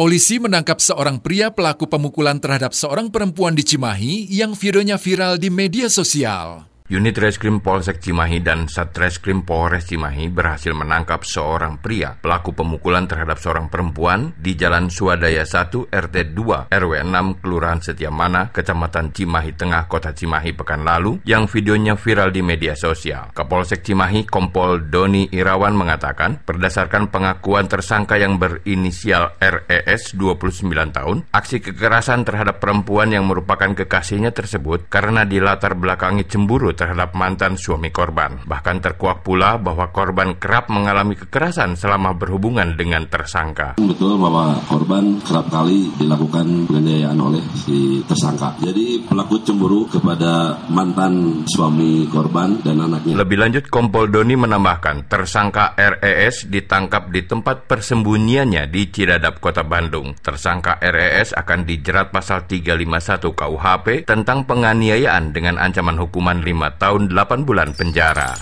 Polisi 0.00 0.40
menangkap 0.40 0.80
seorang 0.80 1.20
pria 1.20 1.52
pelaku 1.52 1.84
pemukulan 1.84 2.40
terhadap 2.40 2.72
seorang 2.72 3.12
perempuan 3.12 3.52
di 3.52 3.60
Cimahi 3.60 4.32
yang 4.32 4.56
videonya 4.56 4.96
viral 4.96 5.36
di 5.36 5.52
media 5.52 5.92
sosial. 5.92 6.73
Unit 6.84 7.16
Reskrim 7.16 7.64
Polsek 7.64 7.96
Cimahi 7.96 8.44
dan 8.44 8.68
Satreskrim 8.68 9.40
Polres 9.48 9.88
Cimahi 9.88 10.28
berhasil 10.28 10.76
menangkap 10.76 11.24
seorang 11.24 11.80
pria 11.80 12.12
pelaku 12.20 12.52
pemukulan 12.52 13.08
terhadap 13.08 13.40
seorang 13.40 13.72
perempuan 13.72 14.36
di 14.36 14.52
Jalan 14.52 14.92
Swadaya 14.92 15.48
1 15.48 15.88
RT 15.88 16.36
2 16.36 16.68
RW 16.68 16.92
6 17.08 17.40
Kelurahan 17.40 17.80
Setiamana, 17.80 18.52
Kecamatan 18.52 19.16
Cimahi 19.16 19.56
Tengah, 19.56 19.88
Kota 19.88 20.12
Cimahi 20.12 20.52
pekan 20.52 20.84
lalu 20.84 21.24
yang 21.24 21.48
videonya 21.48 21.96
viral 21.96 22.28
di 22.28 22.44
media 22.44 22.76
sosial. 22.76 23.32
Kapolsek 23.32 23.80
Cimahi 23.80 24.28
Kompol 24.28 24.92
Doni 24.92 25.32
Irawan 25.32 25.72
mengatakan 25.72 26.44
berdasarkan 26.44 27.08
pengakuan 27.08 27.64
tersangka 27.64 28.20
yang 28.20 28.36
berinisial 28.36 29.40
RES 29.40 30.12
29 30.20 30.68
tahun, 30.92 31.24
aksi 31.32 31.64
kekerasan 31.64 32.28
terhadap 32.28 32.60
perempuan 32.60 33.08
yang 33.08 33.24
merupakan 33.24 33.72
kekasihnya 33.72 34.36
tersebut 34.36 34.92
karena 34.92 35.24
dilatar 35.24 35.72
belakangi 35.80 36.28
cemburu 36.28 36.73
terhadap 36.74 37.14
mantan 37.14 37.56
suami 37.56 37.88
korban. 37.88 38.42
Bahkan 38.44 38.82
terkuak 38.84 39.22
pula 39.24 39.56
bahwa 39.56 39.88
korban 39.94 40.36
kerap 40.36 40.68
mengalami 40.68 41.16
kekerasan 41.16 41.78
selama 41.78 42.12
berhubungan 42.18 42.74
dengan 42.74 43.06
tersangka. 43.08 43.78
Betul 43.80 44.18
bahwa 44.18 44.58
korban 44.66 45.22
kerap 45.22 45.48
kali 45.48 45.90
dilakukan 45.96 46.68
penganiayaan 46.68 47.18
oleh 47.18 47.42
si 47.54 48.02
tersangka. 48.04 48.58
Jadi 48.60 49.06
pelaku 49.06 49.40
cemburu 49.46 49.86
kepada 49.88 50.58
mantan 50.68 51.46
suami 51.48 52.10
korban 52.10 52.58
dan 52.60 52.82
anaknya. 52.82 53.14
Lebih 53.22 53.38
lanjut, 53.38 53.64
Kompol 53.70 54.10
Doni 54.10 54.34
menambahkan 54.34 55.06
tersangka 55.06 55.78
RES 55.78 56.50
ditangkap 56.50 57.08
di 57.08 57.22
tempat 57.24 57.70
persembunyiannya 57.70 58.66
di 58.68 58.90
Cidadap, 58.90 59.38
Kota 59.38 59.62
Bandung. 59.62 60.14
Tersangka 60.18 60.82
RES 60.82 61.36
akan 61.38 61.62
dijerat 61.62 62.10
pasal 62.10 62.46
351 62.50 63.32
KUHP 63.32 63.86
tentang 64.08 64.48
penganiayaan 64.48 65.30
dengan 65.30 65.60
ancaman 65.60 66.00
hukuman 66.00 66.40
5 66.40 66.63
5 66.64 66.80
tahun 66.80 67.02
8 67.12 67.44
bulan 67.44 67.76
penjara. 67.76 68.32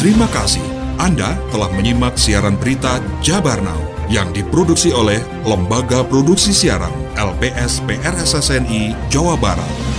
Terima 0.00 0.24
kasih. 0.32 0.64
Anda 0.96 1.36
telah 1.52 1.68
menyimak 1.76 2.16
siaran 2.16 2.56
berita 2.56 3.02
Jabar 3.20 3.60
Now 3.60 3.80
yang 4.08 4.32
diproduksi 4.32 4.92
oleh 4.92 5.20
Lembaga 5.44 6.04
Produksi 6.04 6.56
Siaran 6.56 6.92
LPS 7.16 7.84
PRSSNI 7.84 8.96
Jawa 9.12 9.36
Barat. 9.36 9.91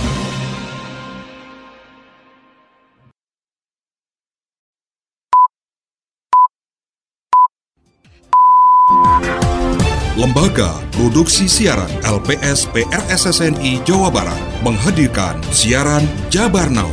Lembaga 10.14 10.78
Produksi 10.94 11.50
Siaran 11.50 11.90
LPS 12.06 12.70
PRSSNI 12.70 13.82
Jawa 13.82 14.14
Barat 14.14 14.38
menghadirkan 14.62 15.42
siaran 15.50 16.06
Jabar 16.30 16.70
Now, 16.70 16.86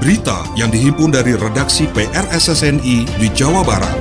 berita 0.00 0.40
yang 0.56 0.72
dihimpun 0.72 1.12
dari 1.12 1.36
redaksi 1.36 1.84
PRSSNI 1.92 3.04
di 3.20 3.28
Jawa 3.36 3.60
Barat. 3.60 3.92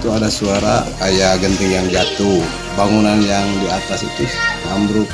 Itu 0.00 0.08
ada 0.08 0.32
suara 0.32 0.88
kayak 1.04 1.44
genting 1.44 1.68
yang 1.68 1.84
jatuh, 1.92 2.40
bangunan 2.80 3.20
yang 3.20 3.44
di 3.60 3.68
atas 3.68 4.00
itu 4.00 4.24
ambruk. 4.72 5.04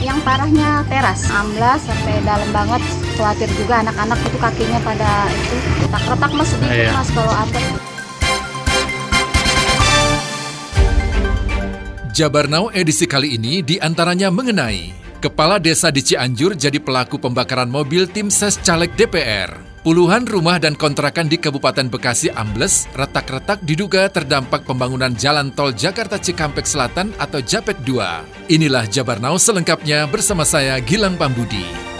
Yang 0.00 0.16
parahnya 0.24 0.80
teras, 0.88 1.28
amblas 1.28 1.84
sampai 1.84 2.24
dalam 2.24 2.48
banget. 2.56 2.80
Khawatir 3.20 3.52
juga 3.60 3.84
anak-anak 3.84 4.16
itu 4.24 4.36
kakinya 4.40 4.80
pada 4.80 5.28
itu 5.28 5.56
retak-retak 5.84 6.30
mas 6.32 6.48
sedikit 6.48 6.88
Iya. 6.88 6.92
mas 6.96 7.08
kalau 7.12 7.34
apa. 7.36 7.91
Jabar 12.12 12.44
Now 12.44 12.68
edisi 12.68 13.08
kali 13.08 13.40
ini 13.40 13.64
di 13.64 13.80
antaranya 13.80 14.28
mengenai 14.28 14.92
Kepala 15.16 15.56
Desa 15.56 15.88
di 15.88 16.04
Cianjur 16.04 16.52
jadi 16.52 16.76
pelaku 16.76 17.16
pembakaran 17.16 17.72
mobil 17.72 18.04
tim 18.04 18.28
ses 18.28 18.60
caleg 18.60 18.92
DPR. 18.98 19.54
Puluhan 19.80 20.28
rumah 20.28 20.60
dan 20.60 20.76
kontrakan 20.76 21.30
di 21.30 21.40
Kabupaten 21.40 21.88
Bekasi 21.88 22.28
ambles, 22.34 22.90
retak-retak 22.92 23.64
diduga 23.64 24.10
terdampak 24.12 24.66
pembangunan 24.66 25.14
jalan 25.14 25.54
tol 25.54 25.72
Jakarta 25.72 26.20
Cikampek 26.20 26.66
Selatan 26.66 27.14
atau 27.16 27.38
JAPEK 27.38 27.80
2. 27.86 28.50
Inilah 28.50 28.84
Jabar 28.90 29.22
Now 29.22 29.38
selengkapnya 29.38 30.04
bersama 30.10 30.42
saya 30.42 30.82
Gilang 30.82 31.14
Pambudi. 31.14 31.91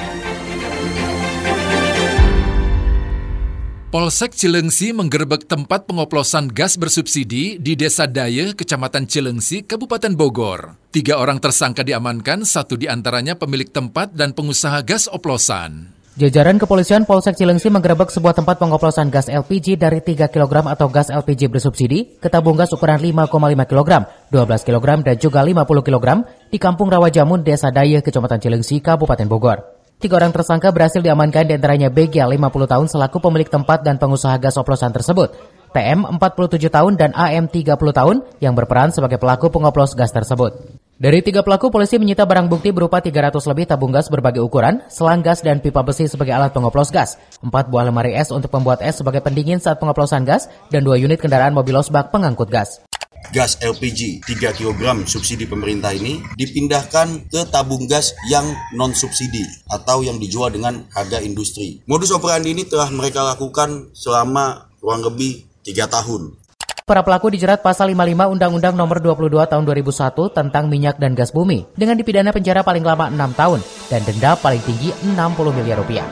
Polsek 3.93 4.33
Cilengsi 4.33 4.97
menggerebek 4.97 5.45
tempat 5.45 5.85
pengoplosan 5.85 6.49
gas 6.49 6.81
bersubsidi 6.81 7.61
di 7.61 7.77
Desa 7.77 8.09
Daye, 8.09 8.57
Kecamatan 8.57 9.05
Cilengsi, 9.05 9.69
Kabupaten 9.69 10.17
Bogor. 10.17 10.81
Tiga 10.89 11.21
orang 11.21 11.37
tersangka 11.37 11.85
diamankan, 11.85 12.49
satu 12.49 12.81
di 12.81 12.89
antaranya 12.89 13.37
pemilik 13.37 13.69
tempat 13.69 14.17
dan 14.17 14.33
pengusaha 14.33 14.81
gas 14.81 15.13
oplosan. 15.13 15.93
Jajaran 16.17 16.57
kepolisian 16.57 17.05
Polsek 17.05 17.37
Cilengsi 17.37 17.69
menggerebek 17.69 18.09
sebuah 18.09 18.33
tempat 18.33 18.57
pengoplosan 18.57 19.13
gas 19.13 19.29
LPG 19.29 19.77
dari 19.77 20.01
3 20.01 20.25
kg 20.33 20.73
atau 20.73 20.89
gas 20.89 21.13
LPG 21.13 21.53
bersubsidi 21.53 22.17
ke 22.17 22.33
tabung 22.33 22.57
gas 22.57 22.73
ukuran 22.73 22.97
5,5 22.97 23.29
kg, 23.69 24.09
12 24.33 24.69
kg 24.73 24.87
dan 25.05 25.17
juga 25.21 25.45
50 25.45 25.69
kg 25.85 26.07
di 26.49 26.57
Kampung 26.57 26.89
Rawajamun, 26.89 27.45
Desa 27.45 27.69
Daye, 27.69 28.01
Kecamatan 28.01 28.41
Cilengsi, 28.41 28.81
Kabupaten 28.81 29.29
Bogor. 29.29 29.72
Tiga 30.03 30.19
orang 30.19 30.35
tersangka 30.35 30.75
berhasil 30.75 30.99
diamankan 30.99 31.47
di 31.47 31.55
antaranya 31.55 31.87
BG 31.87 32.27
50 32.27 32.43
tahun 32.43 32.87
selaku 32.91 33.23
pemilik 33.23 33.47
tempat 33.47 33.87
dan 33.87 34.03
pengusaha 34.03 34.35
gas 34.35 34.59
oplosan 34.59 34.91
tersebut. 34.91 35.31
PM 35.71 36.03
47 36.19 36.59
tahun 36.59 36.99
dan 36.99 37.15
AM 37.15 37.47
30 37.47 37.79
tahun 37.79 38.27
yang 38.43 38.59
berperan 38.59 38.91
sebagai 38.91 39.23
pelaku 39.23 39.55
pengoplos 39.55 39.95
gas 39.95 40.11
tersebut. 40.11 40.59
Dari 40.99 41.23
tiga 41.23 41.47
pelaku, 41.47 41.71
polisi 41.71 42.03
menyita 42.03 42.27
barang 42.27 42.51
bukti 42.51 42.75
berupa 42.75 42.99
300 42.99 43.47
lebih 43.47 43.71
tabung 43.71 43.95
gas 43.95 44.11
berbagai 44.11 44.43
ukuran, 44.43 44.83
selang 44.91 45.23
gas 45.23 45.39
dan 45.39 45.63
pipa 45.63 45.87
besi 45.87 46.11
sebagai 46.11 46.35
alat 46.35 46.51
pengoplos 46.51 46.91
gas, 46.91 47.15
empat 47.39 47.71
buah 47.71 47.87
lemari 47.87 48.11
es 48.19 48.35
untuk 48.35 48.51
membuat 48.51 48.83
es 48.83 48.99
sebagai 48.99 49.23
pendingin 49.23 49.63
saat 49.63 49.79
pengoplosan 49.79 50.27
gas, 50.27 50.51
dan 50.75 50.83
dua 50.83 50.99
unit 50.99 51.23
kendaraan 51.23 51.55
mobil 51.55 51.79
losbak 51.79 52.11
pengangkut 52.11 52.51
gas. 52.51 52.83
Gas 53.31 53.63
LPG 53.63 54.27
3 54.27 54.59
kg 54.59 55.07
subsidi 55.07 55.47
pemerintah 55.47 55.95
ini 55.95 56.19
dipindahkan 56.35 57.31
ke 57.31 57.47
tabung 57.55 57.87
gas 57.87 58.11
yang 58.27 58.45
non 58.75 58.91
subsidi 58.91 59.47
atau 59.71 60.03
yang 60.03 60.19
dijual 60.19 60.51
dengan 60.51 60.83
harga 60.91 61.23
industri. 61.23 61.79
Modus 61.87 62.11
operandi 62.11 62.51
ini 62.51 62.67
telah 62.67 62.91
mereka 62.91 63.23
lakukan 63.23 63.95
selama 63.95 64.67
kurang 64.83 65.07
lebih 65.07 65.47
3 65.63 65.87
tahun. 65.87 66.43
Para 66.83 67.07
pelaku 67.07 67.31
dijerat 67.31 67.63
pasal 67.63 67.95
55 67.95 68.35
Undang-Undang 68.35 68.75
Nomor 68.75 68.99
22 68.99 69.31
Tahun 69.47 69.65
2001 69.65 70.35
tentang 70.35 70.67
minyak 70.67 70.99
dan 70.99 71.15
gas 71.15 71.31
bumi 71.31 71.63
dengan 71.79 71.95
dipidana 71.95 72.35
penjara 72.35 72.67
paling 72.67 72.83
lama 72.83 73.07
6 73.07 73.39
tahun 73.39 73.61
dan 73.87 74.01
denda 74.03 74.35
paling 74.35 74.61
tinggi 74.67 74.91
60 75.07 75.15
miliar 75.57 75.79
rupiah. 75.79 76.05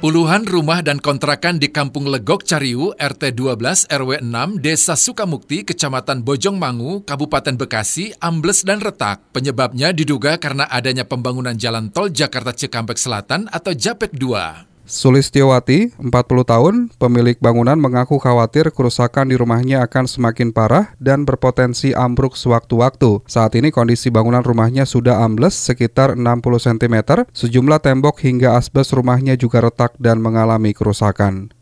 Puluhan 0.00 0.48
rumah 0.48 0.80
dan 0.80 0.96
kontrakan 0.96 1.60
di 1.60 1.68
Kampung 1.68 2.08
Legok 2.08 2.40
Cariu, 2.48 2.96
RT 2.96 3.36
12 3.36 3.84
RW 3.84 4.24
6, 4.24 4.56
Desa 4.56 4.96
Sukamukti, 4.96 5.60
Kecamatan 5.60 6.24
Bojongmangu, 6.24 7.04
Kabupaten 7.04 7.60
Bekasi, 7.60 8.16
ambles 8.16 8.64
dan 8.64 8.80
retak. 8.80 9.20
Penyebabnya 9.36 9.92
diduga 9.92 10.40
karena 10.40 10.64
adanya 10.72 11.04
pembangunan 11.04 11.52
jalan 11.52 11.92
tol 11.92 12.08
Jakarta 12.08 12.56
Cikampek 12.56 12.96
Selatan 12.96 13.44
atau 13.52 13.76
JAPEK 13.76 14.16
2. 14.16 14.69
Sulistiowati, 14.90 15.94
40 16.02 16.10
tahun, 16.42 16.74
pemilik 16.98 17.38
bangunan 17.38 17.78
mengaku 17.78 18.18
khawatir 18.18 18.74
kerusakan 18.74 19.30
di 19.30 19.38
rumahnya 19.38 19.86
akan 19.86 20.10
semakin 20.10 20.50
parah 20.50 20.98
dan 20.98 21.22
berpotensi 21.22 21.94
ambruk 21.94 22.34
sewaktu-waktu. 22.34 23.22
Saat 23.30 23.54
ini 23.54 23.70
kondisi 23.70 24.10
bangunan 24.10 24.42
rumahnya 24.42 24.82
sudah 24.82 25.22
ambles 25.22 25.54
sekitar 25.54 26.18
60 26.18 26.26
cm, 26.42 27.22
sejumlah 27.30 27.78
tembok 27.78 28.18
hingga 28.26 28.58
asbes 28.58 28.90
rumahnya 28.90 29.38
juga 29.38 29.62
retak 29.62 29.94
dan 30.02 30.18
mengalami 30.18 30.74
kerusakan. 30.74 31.54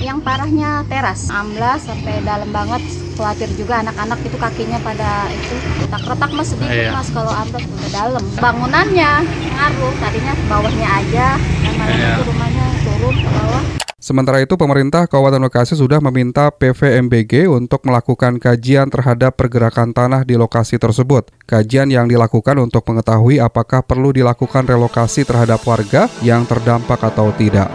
Yang 0.00 0.18
parahnya 0.24 0.82
teras, 0.88 1.28
amblas 1.30 1.86
sampai 1.86 2.18
dalam 2.26 2.50
banget. 2.50 2.82
Khawatir 3.20 3.52
juga 3.52 3.84
anak-anak 3.84 4.16
itu 4.24 4.32
kakinya 4.40 4.80
pada 4.80 5.28
itu 5.28 5.54
retak-retak 5.84 6.30
mas 6.32 6.48
sedikit 6.48 6.72
Iya. 6.72 6.96
mas 6.96 7.08
kalau 7.12 7.28
amblas 7.28 7.62
udah 7.68 7.90
dalam. 7.92 8.24
Bangunannya 8.40 9.12
ngaruh, 9.28 9.94
tadinya 10.00 10.32
bawahnya 10.48 10.88
aja, 10.88 11.26
Iya. 11.88 12.12
itu 12.20 12.24
rumahnya 12.28 12.66
turun 12.84 13.14
ke 13.16 13.30
bawah. 13.30 13.62
Sementara 14.00 14.40
itu, 14.40 14.56
pemerintah 14.56 15.04
Kabupaten 15.04 15.44
Bekasi 15.44 15.76
sudah 15.76 16.00
meminta 16.00 16.48
PVMBG 16.48 17.52
untuk 17.52 17.84
melakukan 17.84 18.40
kajian 18.40 18.88
terhadap 18.88 19.36
pergerakan 19.36 19.92
tanah 19.92 20.24
di 20.24 20.40
lokasi 20.40 20.80
tersebut. 20.80 21.28
Kajian 21.44 21.92
yang 21.92 22.08
dilakukan 22.08 22.56
untuk 22.64 22.80
mengetahui 22.88 23.44
apakah 23.44 23.84
perlu 23.84 24.10
dilakukan 24.10 24.64
relokasi 24.64 25.28
terhadap 25.28 25.60
warga 25.68 26.08
yang 26.24 26.48
terdampak 26.48 26.96
atau 26.96 27.28
tidak. 27.36 27.68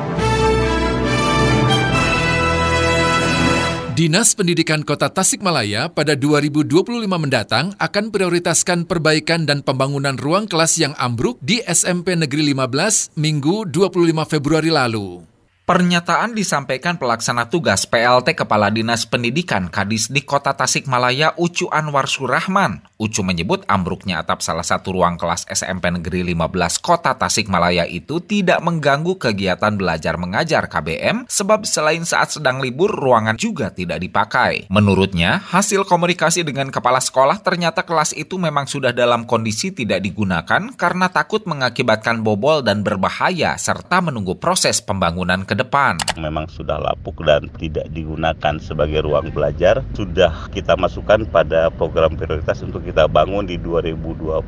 Dinas 3.96 4.36
Pendidikan 4.36 4.84
Kota 4.84 5.08
Tasikmalaya 5.08 5.88
pada 5.88 6.20
2025 6.20 7.08
mendatang 7.08 7.72
akan 7.80 8.12
prioritaskan 8.12 8.84
perbaikan 8.84 9.48
dan 9.48 9.64
pembangunan 9.64 10.20
ruang 10.20 10.52
kelas 10.52 10.76
yang 10.76 10.92
ambruk 11.00 11.40
di 11.40 11.64
SMP 11.64 12.20
Negeri 12.20 12.52
15 12.52 13.16
Minggu 13.16 13.64
25 13.72 14.28
Februari 14.28 14.68
lalu. 14.68 15.35
Pernyataan 15.66 16.38
disampaikan 16.38 17.02
pelaksana 17.02 17.50
tugas 17.50 17.90
PLT 17.90 18.38
Kepala 18.38 18.70
Dinas 18.70 19.10
Pendidikan 19.10 19.66
Kadis 19.66 20.14
di 20.14 20.22
Kota 20.22 20.54
Tasikmalaya 20.54 21.34
Ucu 21.42 21.66
Anwar 21.74 22.06
Surahman. 22.06 22.86
Ucu 23.02 23.26
menyebut 23.26 23.66
ambruknya 23.66 24.22
atap 24.22 24.46
salah 24.46 24.62
satu 24.62 24.94
ruang 24.94 25.18
kelas 25.18 25.50
SMP 25.50 25.90
Negeri 25.90 26.22
15 26.38 26.86
Kota 26.86 27.18
Tasikmalaya 27.18 27.90
itu 27.90 28.22
tidak 28.22 28.62
mengganggu 28.62 29.18
kegiatan 29.18 29.74
belajar 29.74 30.22
mengajar 30.22 30.70
KBM 30.70 31.26
sebab 31.26 31.66
selain 31.66 32.06
saat 32.06 32.38
sedang 32.38 32.62
libur 32.62 32.94
ruangan 32.94 33.34
juga 33.34 33.74
tidak 33.74 34.06
dipakai. 34.06 34.70
Menurutnya, 34.70 35.42
hasil 35.50 35.90
komunikasi 35.90 36.46
dengan 36.46 36.70
kepala 36.70 37.02
sekolah 37.02 37.42
ternyata 37.42 37.82
kelas 37.82 38.14
itu 38.14 38.38
memang 38.38 38.70
sudah 38.70 38.94
dalam 38.94 39.26
kondisi 39.26 39.74
tidak 39.74 40.06
digunakan 40.06 40.78
karena 40.78 41.10
takut 41.10 41.42
mengakibatkan 41.50 42.22
bobol 42.22 42.62
dan 42.62 42.86
berbahaya 42.86 43.58
serta 43.58 44.06
menunggu 44.06 44.38
proses 44.38 44.78
pembangunan 44.78 45.42
ke 45.42 45.55
depan. 45.56 45.98
Memang 46.20 46.52
sudah 46.52 46.78
lapuk 46.78 47.24
dan 47.24 47.48
tidak 47.56 47.88
digunakan 47.96 48.60
sebagai 48.60 49.02
ruang 49.08 49.32
belajar. 49.32 49.82
Sudah 49.96 50.52
kita 50.52 50.76
masukkan 50.76 51.24
pada 51.28 51.72
program 51.72 52.14
prioritas 52.20 52.60
untuk 52.62 52.84
kita 52.84 53.08
bangun 53.08 53.48
di 53.48 53.56
2025. 53.58 54.46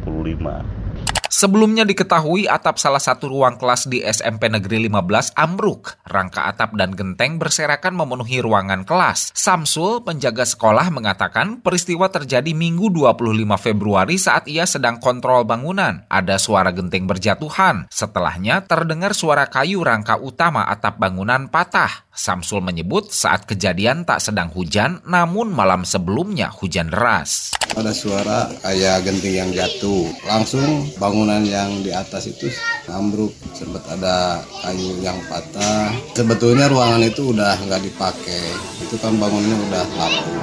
Sebelumnya 1.37 1.85
diketahui 1.85 2.49
atap 2.49 2.81
salah 2.81 2.97
satu 2.97 3.29
ruang 3.29 3.61
kelas 3.61 3.85
di 3.85 4.01
SMP 4.01 4.49
Negeri 4.49 4.89
15 4.89 5.37
ambruk. 5.37 5.93
Rangka 6.09 6.49
atap 6.49 6.73
dan 6.73 6.97
genteng 6.97 7.37
berserakan 7.37 7.93
memenuhi 7.93 8.41
ruangan 8.41 8.81
kelas. 8.81 9.37
Samsul, 9.37 10.01
penjaga 10.01 10.49
sekolah, 10.49 10.89
mengatakan 10.89 11.61
peristiwa 11.61 12.09
terjadi 12.09 12.57
Minggu 12.57 12.89
25 12.89 13.53
Februari 13.61 14.17
saat 14.17 14.49
ia 14.49 14.65
sedang 14.65 14.97
kontrol 14.97 15.45
bangunan. 15.45 16.09
Ada 16.09 16.41
suara 16.41 16.73
genteng 16.73 17.05
berjatuhan. 17.05 17.85
Setelahnya 17.93 18.65
terdengar 18.65 19.13
suara 19.13 19.45
kayu 19.45 19.85
rangka 19.85 20.17
utama 20.17 20.65
atap 20.65 20.97
bangunan 20.97 21.53
patah. 21.53 22.09
Samsul 22.17 22.65
menyebut 22.65 23.13
saat 23.13 23.45
kejadian 23.45 24.01
tak 24.01 24.25
sedang 24.25 24.49
hujan, 24.49 25.05
namun 25.05 25.53
malam 25.53 25.85
sebelumnya 25.85 26.49
hujan 26.49 26.89
deras. 26.89 27.53
Ada 27.77 27.93
suara 27.93 28.49
kayak 28.65 29.05
genting 29.05 29.37
yang 29.37 29.51
jatuh. 29.53 30.09
Langsung 30.25 30.89
bangunan 31.27 31.43
yang 31.43 31.83
di 31.83 31.91
atas 31.91 32.31
itu 32.31 32.47
ambruk. 32.87 33.35
Sempat 33.51 33.83
ada 33.91 34.39
kayu 34.63 34.95
yang 35.03 35.19
patah. 35.27 35.91
Sebetulnya 36.15 36.71
ruangan 36.71 37.03
itu 37.03 37.35
udah 37.35 37.59
nggak 37.67 37.83
dipakai. 37.83 38.47
Itu 38.87 38.95
kan 38.95 39.19
bangunannya 39.19 39.57
udah 39.67 39.83
lapuk. 39.99 40.39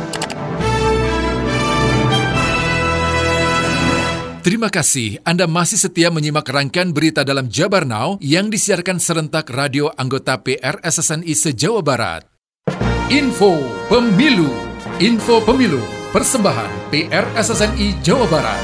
Terima 4.45 4.69
kasih 4.69 5.25
Anda 5.25 5.49
masih 5.49 5.81
setia 5.81 6.13
menyimak 6.13 6.45
rangkaian 6.45 6.93
berita 6.93 7.25
dalam 7.25 7.49
Jabar 7.49 7.89
Now 7.89 8.21
yang 8.21 8.53
disiarkan 8.53 9.01
serentak 9.01 9.49
radio 9.49 9.89
anggota 9.97 10.37
PRSSNI 10.37 11.33
se-Jawa 11.33 11.81
Barat. 11.81 12.29
Info 13.09 13.57
Pemilu 13.89 14.53
Info 15.01 15.41
Pemilu 15.45 15.81
Persembahan 16.13 16.89
PRSSNI 16.89 18.01
Jawa 18.01 18.25
Barat 18.33 18.61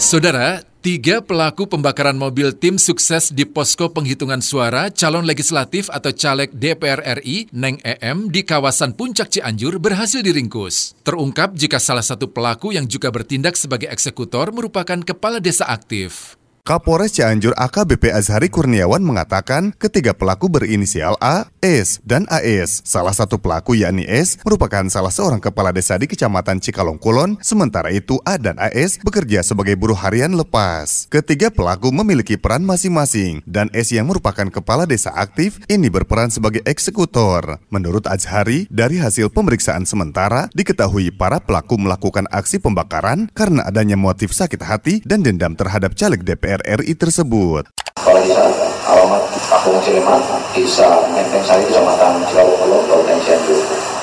Saudara, 0.00 0.64
Tiga 0.80 1.20
pelaku 1.20 1.68
pembakaran 1.68 2.16
mobil 2.16 2.56
tim 2.56 2.80
sukses 2.80 3.28
di 3.28 3.44
posko 3.44 3.92
penghitungan 3.92 4.40
suara 4.40 4.88
calon 4.88 5.28
legislatif 5.28 5.92
atau 5.92 6.08
caleg 6.08 6.48
DPR 6.56 7.20
RI, 7.20 7.52
Neng 7.52 7.76
EM, 7.84 8.32
di 8.32 8.40
kawasan 8.40 8.96
Puncak 8.96 9.28
Cianjur 9.28 9.76
berhasil 9.76 10.24
diringkus. 10.24 10.96
Terungkap 11.04 11.52
jika 11.52 11.76
salah 11.76 12.00
satu 12.00 12.32
pelaku 12.32 12.72
yang 12.72 12.88
juga 12.88 13.12
bertindak 13.12 13.60
sebagai 13.60 13.92
eksekutor 13.92 14.56
merupakan 14.56 15.04
kepala 15.04 15.36
desa 15.36 15.68
aktif. 15.68 16.39
Kapolres 16.70 17.10
Cianjur 17.18 17.50
AKBP 17.58 18.14
Azhari 18.14 18.46
Kurniawan 18.46 19.02
mengatakan 19.02 19.74
ketiga 19.74 20.14
pelaku 20.14 20.46
berinisial 20.46 21.18
A, 21.18 21.50
S, 21.58 21.98
dan 22.06 22.30
AS. 22.30 22.86
Salah 22.86 23.10
satu 23.10 23.42
pelaku 23.42 23.74
yakni 23.74 24.06
S 24.06 24.38
merupakan 24.46 24.86
salah 24.86 25.10
seorang 25.10 25.42
kepala 25.42 25.74
desa 25.74 25.98
di 25.98 26.06
Kecamatan 26.06 26.62
Cikalong 26.62 27.02
Kulon, 27.02 27.42
sementara 27.42 27.90
itu 27.90 28.22
A 28.22 28.38
dan 28.38 28.54
AS 28.54 29.02
bekerja 29.02 29.42
sebagai 29.42 29.74
buruh 29.74 29.98
harian 29.98 30.30
lepas. 30.30 31.10
Ketiga 31.10 31.50
pelaku 31.50 31.90
memiliki 31.90 32.38
peran 32.38 32.62
masing-masing 32.62 33.42
dan 33.50 33.66
S 33.74 33.90
yang 33.90 34.06
merupakan 34.06 34.46
kepala 34.46 34.86
desa 34.86 35.10
aktif 35.10 35.58
ini 35.66 35.90
berperan 35.90 36.30
sebagai 36.30 36.62
eksekutor. 36.62 37.58
Menurut 37.74 38.06
Azhari, 38.06 38.70
dari 38.70 39.02
hasil 39.02 39.34
pemeriksaan 39.34 39.90
sementara 39.90 40.46
diketahui 40.54 41.10
para 41.18 41.42
pelaku 41.42 41.82
melakukan 41.82 42.30
aksi 42.30 42.62
pembakaran 42.62 43.26
karena 43.34 43.66
adanya 43.66 43.98
motif 43.98 44.30
sakit 44.30 44.62
hati 44.62 44.94
dan 45.02 45.26
dendam 45.26 45.58
terhadap 45.58 45.98
caleg 45.98 46.22
DPR 46.22 46.59
DPR 46.60 46.84
RI 46.84 46.92
tersebut. 46.92 47.64
Kepala 47.96 48.20
Desa 48.20 48.44
alamat 48.84 49.22
Kampung 49.48 49.80
Ciliman, 49.80 50.20
Desa 50.52 50.88
Menteng 51.08 51.44
Sari, 51.44 51.64
Kecamatan 51.64 52.20
Cilawulo, 52.28 52.84
Kabupaten 52.84 53.18
Cianjur. 53.24 53.60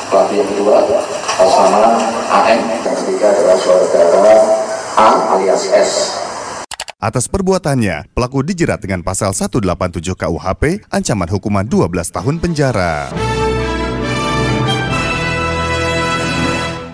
Pelaku 0.08 0.34
yang 0.40 0.50
kedua 0.50 0.74
atas 1.38 1.54
nama 1.60 1.82
AM, 2.32 2.62
yang 2.82 2.96
ketiga 3.04 3.28
adalah 3.30 3.58
saudara 3.60 4.36
A 4.98 5.10
alias 5.38 5.68
S. 5.70 5.92
Atas 6.98 7.30
perbuatannya, 7.30 8.10
pelaku 8.18 8.42
dijerat 8.42 8.82
dengan 8.82 9.06
pasal 9.06 9.36
187 9.38 10.18
KUHP, 10.18 10.82
ancaman 10.90 11.30
hukuman 11.30 11.66
12 11.70 12.10
tahun 12.10 12.36
penjara. 12.42 13.14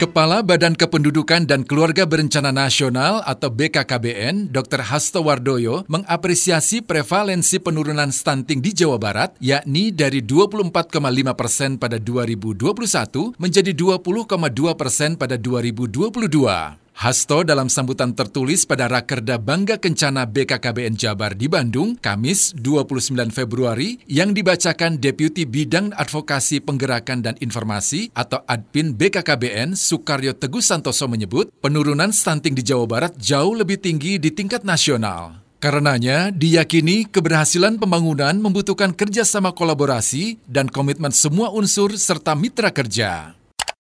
Kepala 0.04 0.44
Badan 0.44 0.76
Kependudukan 0.76 1.48
dan 1.48 1.64
Keluarga 1.64 2.04
Berencana 2.04 2.52
Nasional 2.52 3.24
atau 3.24 3.48
BKKBN, 3.48 4.52
Dr. 4.52 4.84
Hasto 4.84 5.24
Wardoyo, 5.24 5.88
mengapresiasi 5.88 6.84
prevalensi 6.84 7.56
penurunan 7.64 8.12
stunting 8.12 8.60
di 8.60 8.76
Jawa 8.76 9.00
Barat, 9.00 9.32
yakni 9.40 9.96
dari 9.96 10.20
24,5 10.20 11.00
persen 11.40 11.80
pada 11.80 12.04
2021 12.04 13.40
menjadi 13.40 13.72
20,2 13.72 14.76
persen 14.76 15.16
pada 15.16 15.40
2022. 15.40 16.83
Hasto 16.94 17.42
dalam 17.42 17.74
sambutan 17.74 18.14
tertulis 18.14 18.70
pada 18.70 18.86
Rakerda 18.86 19.42
Bangga 19.42 19.82
Kencana 19.82 20.30
BKKBN 20.30 20.94
Jabar 20.94 21.34
di 21.34 21.50
Bandung, 21.50 21.98
Kamis 21.98 22.54
29 22.54 23.34
Februari, 23.34 23.98
yang 24.06 24.30
dibacakan 24.32 25.02
Deputi 25.02 25.50
Bidang 25.50 25.90
Advokasi 25.98 26.62
Penggerakan 26.62 27.26
dan 27.26 27.36
Informasi 27.42 28.14
atau 28.14 28.46
Adpin 28.46 28.94
BKKBN 28.94 29.74
Sukaryo 29.74 30.38
Teguh 30.38 30.62
Santoso 30.62 31.10
menyebut, 31.10 31.50
penurunan 31.66 32.14
stunting 32.14 32.54
di 32.54 32.62
Jawa 32.62 32.86
Barat 32.86 33.18
jauh 33.18 33.58
lebih 33.58 33.82
tinggi 33.82 34.22
di 34.22 34.30
tingkat 34.30 34.62
nasional. 34.62 35.42
Karenanya, 35.58 36.30
diyakini 36.30 37.10
keberhasilan 37.10 37.82
pembangunan 37.82 38.38
membutuhkan 38.38 38.94
kerjasama 38.94 39.56
kolaborasi 39.56 40.44
dan 40.46 40.70
komitmen 40.70 41.10
semua 41.16 41.50
unsur 41.56 41.96
serta 41.98 42.38
mitra 42.38 42.70
kerja. 42.70 43.34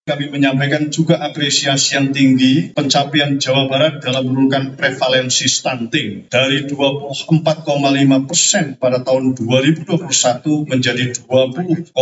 Kami 0.03 0.35
menyampaikan 0.35 0.91
juga 0.91 1.23
apresiasi 1.23 1.95
yang 1.95 2.11
tinggi 2.11 2.75
pencapaian 2.75 3.39
Jawa 3.39 3.71
Barat 3.71 4.03
dalam 4.03 4.27
menurunkan 4.27 4.75
prevalensi 4.75 5.47
stunting 5.47 6.27
dari 6.27 6.67
24,5 6.67 7.23
persen 8.27 8.75
pada 8.75 8.99
tahun 8.99 9.31
2021 9.31 10.67
menjadi 10.67 11.15
20,2 11.23 11.95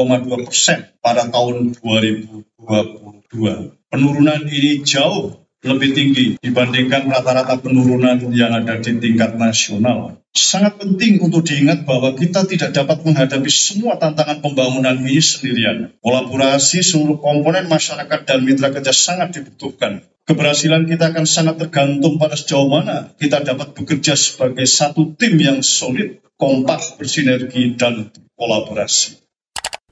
persen 0.50 0.90
pada 0.98 1.30
tahun 1.30 1.78
2022. 1.78 3.94
Penurunan 3.94 4.42
ini 4.50 4.82
jauh 4.82 5.40
lebih 5.62 5.93
tinggi 5.93 6.26
dibandingkan 6.41 7.06
rata-rata 7.06 7.62
penurunan 7.62 8.17
yang 8.34 8.50
ada 8.50 8.82
di 8.82 8.97
tingkat 8.97 9.38
nasional. 9.38 10.17
Sangat 10.34 10.82
penting 10.82 11.21
untuk 11.21 11.45
diingat 11.45 11.86
bahwa 11.86 12.17
kita 12.17 12.50
tidak 12.50 12.74
dapat 12.74 13.06
menghadapi 13.06 13.52
semua 13.52 14.02
tantangan 14.02 14.41
pembangunan 14.41 14.97
ini 14.97 15.21
sendirian. 15.21 15.93
Kolaborasi 16.02 16.82
seluruh 16.82 17.21
komponen 17.21 17.69
masyarakat 17.69 18.26
dan 18.26 18.41
mitra 18.41 18.74
kerja 18.74 18.89
sangat 18.89 19.38
dibutuhkan. 19.38 20.02
Keberhasilan 20.26 20.88
kita 20.88 21.13
akan 21.13 21.26
sangat 21.28 21.62
tergantung 21.62 22.17
pada 22.17 22.39
sejauh 22.39 22.69
mana 22.71 23.12
kita 23.19 23.45
dapat 23.45 23.76
bekerja 23.78 24.17
sebagai 24.17 24.65
satu 24.65 25.13
tim 25.19 25.36
yang 25.38 25.60
solid, 25.62 26.24
kompak, 26.39 26.97
bersinergi, 26.97 27.78
dan 27.78 28.10
kolaborasi. 28.39 29.20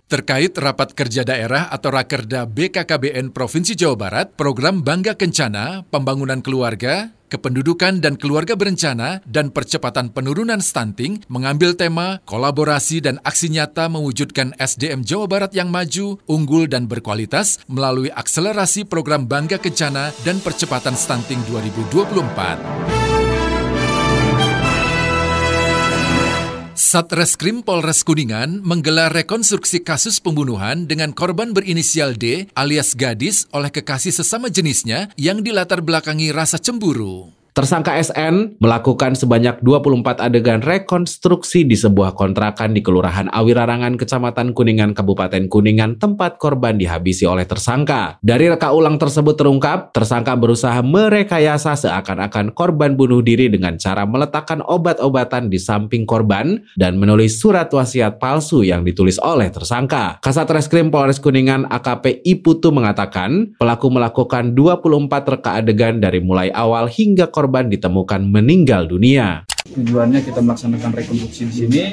Terkait 0.10 0.50
rapat 0.58 0.98
kerja 0.98 1.22
daerah 1.22 1.70
atau 1.70 1.94
Rakerda 1.94 2.50
BKKBN 2.50 3.30
Provinsi 3.30 3.78
Jawa 3.78 3.94
Barat, 3.94 4.34
program 4.34 4.82
Bangga 4.82 5.14
Kencana, 5.14 5.86
pembangunan 5.86 6.42
keluarga, 6.42 7.14
kependudukan 7.30 8.02
dan 8.02 8.18
keluarga 8.18 8.58
berencana, 8.58 9.22
dan 9.30 9.54
percepatan 9.54 10.10
penurunan 10.10 10.66
stunting 10.66 11.22
mengambil 11.30 11.78
tema 11.78 12.26
kolaborasi 12.26 13.06
dan 13.06 13.22
aksi 13.22 13.54
nyata 13.54 13.86
mewujudkan 13.86 14.58
SDM 14.58 15.06
Jawa 15.06 15.30
Barat 15.30 15.54
yang 15.54 15.70
maju, 15.70 16.18
unggul, 16.26 16.66
dan 16.66 16.90
berkualitas 16.90 17.62
melalui 17.70 18.10
akselerasi 18.10 18.90
program 18.90 19.30
Bangga 19.30 19.62
Kencana 19.62 20.10
dan 20.26 20.42
percepatan 20.42 20.98
stunting 20.98 21.38
2024. 21.54 23.19
Satreskrim 26.80 27.60
Polres 27.60 28.08
Kuningan 28.08 28.64
menggelar 28.64 29.12
rekonstruksi 29.12 29.84
kasus 29.84 30.24
pembunuhan 30.24 30.88
dengan 30.88 31.12
korban 31.12 31.52
berinisial 31.52 32.16
D 32.16 32.48
alias 32.56 32.96
gadis 32.96 33.52
oleh 33.52 33.68
kekasih 33.68 34.16
sesama 34.16 34.48
jenisnya 34.48 35.12
yang 35.20 35.44
dilatar 35.44 35.84
belakangi 35.84 36.32
rasa 36.32 36.56
cemburu. 36.56 37.39
Tersangka 37.60 38.00
SN 38.00 38.56
melakukan 38.64 39.20
sebanyak 39.20 39.60
24 39.60 40.24
adegan 40.24 40.64
rekonstruksi 40.64 41.68
di 41.68 41.76
sebuah 41.76 42.16
kontrakan 42.16 42.72
di 42.72 42.80
Kelurahan 42.80 43.28
Awirarangan, 43.28 44.00
Kecamatan 44.00 44.56
Kuningan, 44.56 44.96
Kabupaten 44.96 45.52
Kuningan, 45.52 46.00
tempat 46.00 46.40
korban 46.40 46.80
dihabisi 46.80 47.28
oleh 47.28 47.44
tersangka. 47.44 48.16
Dari 48.24 48.48
reka 48.48 48.72
ulang 48.72 48.96
tersebut 48.96 49.36
terungkap, 49.36 49.92
tersangka 49.92 50.40
berusaha 50.40 50.80
merekayasa 50.80 51.76
seakan-akan 51.76 52.56
korban 52.56 52.96
bunuh 52.96 53.20
diri 53.20 53.52
dengan 53.52 53.76
cara 53.76 54.08
meletakkan 54.08 54.64
obat-obatan 54.64 55.52
di 55.52 55.60
samping 55.60 56.08
korban 56.08 56.64
dan 56.80 56.96
menulis 56.96 57.44
surat 57.44 57.68
wasiat 57.68 58.24
palsu 58.24 58.64
yang 58.64 58.88
ditulis 58.88 59.20
oleh 59.20 59.52
tersangka. 59.52 60.16
Kasat 60.24 60.48
Reskrim 60.48 60.96
Polres 60.96 61.20
Kuningan 61.20 61.68
AKP 61.68 62.24
Iputu 62.24 62.72
mengatakan, 62.72 63.52
pelaku 63.60 63.92
melakukan 63.92 64.56
24 64.56 65.12
reka 65.36 65.60
adegan 65.60 66.00
dari 66.00 66.24
mulai 66.24 66.56
awal 66.56 66.88
hingga 66.88 67.28
korban 67.28 67.49
korban 67.50 67.66
ditemukan 67.66 68.22
meninggal 68.30 68.86
dunia. 68.86 69.42
Tujuannya 69.74 70.22
kita 70.22 70.38
melaksanakan 70.38 70.94
rekonstruksi 70.94 71.50
di 71.50 71.54
sini 71.66 71.84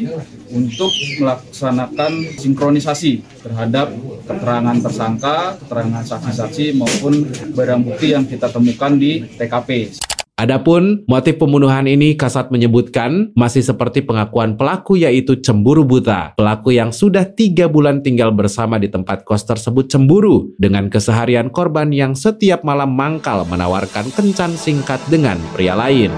untuk 0.53 0.92
melaksanakan 0.92 2.12
sinkronisasi 2.37 3.25
terhadap 3.40 3.88
keterangan 4.29 4.77
tersangka, 4.85 5.57
keterangan 5.64 6.05
saksi-saksi 6.05 6.77
maupun 6.77 7.25
barang 7.57 7.88
bukti 7.88 8.12
yang 8.12 8.29
kita 8.29 8.53
temukan 8.53 9.01
di 9.01 9.25
TKP. 9.25 9.97
Adapun 10.37 11.01
motif 11.09 11.40
pembunuhan 11.40 11.88
ini 11.88 12.12
Kasat 12.12 12.53
menyebutkan 12.53 13.33
masih 13.33 13.64
seperti 13.64 14.05
pengakuan 14.05 14.61
pelaku 14.61 15.01
yaitu 15.01 15.40
cemburu 15.40 15.81
buta. 15.88 16.37
Pelaku 16.37 16.77
yang 16.77 16.92
sudah 16.92 17.25
tiga 17.25 17.72
bulan 17.72 18.05
tinggal 18.05 18.37
bersama 18.37 18.77
di 18.77 18.92
tempat 18.92 19.25
kos 19.25 19.49
tersebut 19.49 19.88
cemburu 19.88 20.53
dengan 20.61 20.92
keseharian 20.92 21.49
korban 21.49 21.88
yang 21.88 22.12
setiap 22.12 22.68
malam 22.68 22.92
mangkal 22.92 23.49
menawarkan 23.49 24.12
kencan 24.12 24.61
singkat 24.61 25.01
dengan 25.09 25.40
pria 25.57 25.72
lain. 25.72 26.12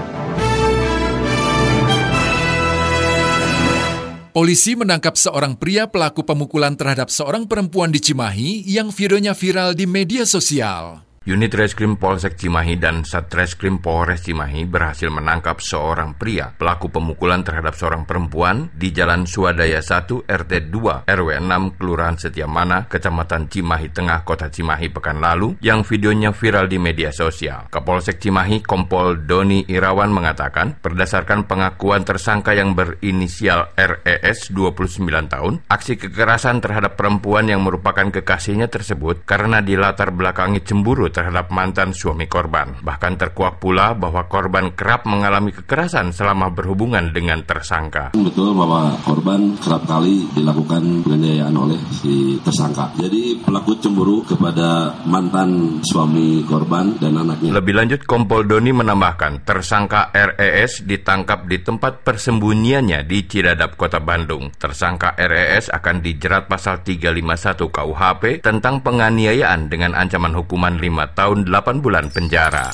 Polisi 4.35 4.75
menangkap 4.75 5.15
seorang 5.15 5.55
pria 5.55 5.87
pelaku 5.87 6.27
pemukulan 6.27 6.75
terhadap 6.75 7.07
seorang 7.07 7.47
perempuan 7.47 7.87
di 7.87 8.03
Cimahi 8.03 8.67
yang 8.67 8.91
videonya 8.91 9.31
viral 9.31 9.71
di 9.79 9.87
media 9.87 10.27
sosial. 10.27 11.08
Unit 11.29 11.53
Reskrim 11.53 11.93
Polsek 12.01 12.41
Cimahi 12.41 12.81
dan 12.81 13.05
Satreskrim 13.05 13.77
Polres 13.77 14.25
Cimahi 14.25 14.65
berhasil 14.65 15.13
menangkap 15.13 15.61
seorang 15.61 16.17
pria 16.17 16.49
pelaku 16.57 16.89
pemukulan 16.89 17.45
terhadap 17.45 17.77
seorang 17.77 18.09
perempuan 18.09 18.73
di 18.73 18.89
Jalan 18.89 19.29
Swadaya 19.29 19.77
1 19.77 20.25
RT 20.25 20.73
2 20.73 21.05
RW 21.05 21.29
6 21.37 21.77
Kelurahan 21.77 22.17
Setiamana, 22.17 22.89
Kecamatan 22.89 23.45
Cimahi 23.45 23.93
Tengah, 23.93 24.25
Kota 24.25 24.49
Cimahi 24.49 24.89
pekan 24.89 25.21
lalu 25.21 25.53
yang 25.61 25.85
videonya 25.85 26.33
viral 26.33 26.65
di 26.65 26.81
media 26.81 27.13
sosial. 27.13 27.69
Kapolsek 27.69 28.17
Cimahi 28.17 28.65
Kompol 28.65 29.29
Doni 29.29 29.69
Irawan 29.69 30.09
mengatakan 30.09 30.81
berdasarkan 30.81 31.45
pengakuan 31.45 32.09
tersangka 32.09 32.57
yang 32.57 32.73
berinisial 32.73 33.69
RES 33.77 34.49
29 34.49 35.05
tahun, 35.29 35.61
aksi 35.69 35.93
kekerasan 35.93 36.57
terhadap 36.57 36.97
perempuan 36.97 37.45
yang 37.45 37.61
merupakan 37.61 38.09
kekasihnya 38.09 38.65
tersebut 38.65 39.29
karena 39.29 39.61
dilatar 39.61 40.09
belakangi 40.09 40.65
cemburu 40.65 41.18
terhadap 41.19 41.51
mantan 41.51 41.91
suami 41.91 42.31
korban. 42.31 42.79
Bahkan 42.79 43.19
terkuak 43.19 43.59
pula 43.59 43.91
bahwa 43.91 44.23
korban 44.31 44.71
kerap 44.71 45.03
mengalami 45.03 45.51
kekerasan 45.51 46.15
selama 46.15 46.47
berhubungan 46.55 47.11
dengan 47.11 47.43
tersangka. 47.43 48.15
Betul 48.15 48.55
bahwa 48.55 48.95
korban 49.03 49.59
kerap 49.59 49.83
kali 49.83 50.31
dilakukan 50.31 51.03
penganiayaan 51.03 51.51
oleh 51.59 51.75
si 51.91 52.39
tersangka. 52.39 52.95
Jadi 52.95 53.43
pelaku 53.43 53.75
cemburu 53.83 54.23
kepada 54.23 54.95
mantan 55.03 55.83
suami 55.83 56.47
korban 56.47 56.95
dan 57.03 57.19
anaknya. 57.19 57.51
Lebih 57.59 57.73
lanjut, 57.75 58.01
Kompol 58.07 58.47
Doni 58.47 58.71
menambahkan 58.71 59.43
tersangka 59.43 60.15
RES 60.15 60.87
ditangkap 60.87 61.51
di 61.51 61.59
tempat 61.59 62.07
persembunyiannya 62.07 63.03
di 63.03 63.27
Cidadap, 63.27 63.75
Kota 63.75 63.99
Bandung. 63.99 64.55
Tersangka 64.55 65.19
RES 65.19 65.67
akan 65.67 65.99
dijerat 65.99 66.47
pasal 66.47 66.79
351 66.79 67.67
KUHP 67.67 68.23
tentang 68.39 68.79
penganiayaan 68.79 69.67
dengan 69.67 69.91
ancaman 69.99 70.31
hukuman 70.31 70.79
5 70.79 71.08
tahun 71.15 71.47
8 71.47 71.81
bulan 71.81 72.09
penjara. 72.13 72.73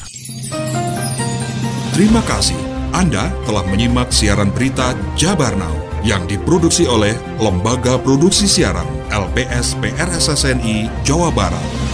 Terima 1.95 2.19
kasih. 2.28 2.58
Anda 2.95 3.32
telah 3.43 3.63
menyimak 3.67 4.12
siaran 4.12 4.52
berita 4.52 4.95
Jabar 5.19 5.56
Now 5.56 5.76
yang 6.06 6.24
diproduksi 6.28 6.88
oleh 6.88 7.15
Lembaga 7.41 8.00
Produksi 8.00 8.48
Siaran 8.48 8.88
LPS 9.12 9.76
PRSSNI 9.80 10.91
Jawa 11.04 11.34
Barat. 11.34 11.85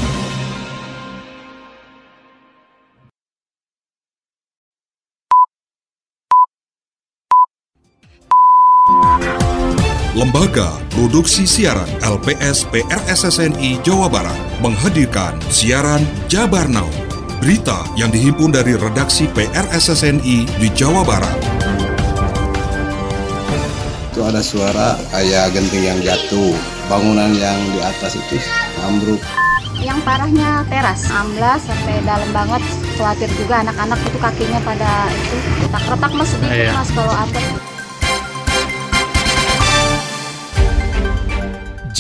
Lembaga 10.22 10.78
Produksi 10.94 11.50
Siaran 11.50 11.90
LPS 11.98 12.70
PRSSNI 12.70 13.82
Jawa 13.82 14.06
Barat 14.06 14.38
menghadirkan 14.62 15.34
siaran 15.50 16.06
Jabar 16.30 16.70
Now, 16.70 16.86
berita 17.42 17.82
yang 17.98 18.14
dihimpun 18.14 18.54
dari 18.54 18.78
redaksi 18.78 19.26
PRSSNI 19.34 20.46
di 20.62 20.68
Jawa 20.78 21.02
Barat. 21.02 21.34
Itu 24.14 24.22
ada 24.22 24.46
suara 24.46 24.94
kayak 25.10 25.58
genting 25.58 25.90
yang 25.90 25.98
jatuh, 26.06 26.54
bangunan 26.86 27.34
yang 27.34 27.58
di 27.74 27.82
atas 27.82 28.14
itu 28.14 28.38
ambruk. 28.86 29.18
Yang 29.82 30.06
parahnya 30.06 30.62
teras, 30.70 31.02
amblas 31.10 31.66
sampai 31.66 31.98
dalam 32.06 32.30
banget. 32.30 32.62
Khawatir 32.94 33.30
juga 33.42 33.66
anak-anak 33.66 33.98
itu 34.06 34.18
kakinya 34.22 34.62
pada 34.62 35.10
itu 35.10 35.36
retak-retak 35.66 36.12
mas 36.14 36.30
sedikit 36.30 36.62
Iya. 36.70 36.78
mas 36.78 36.90
kalau 36.94 37.10
apa. 37.10 37.71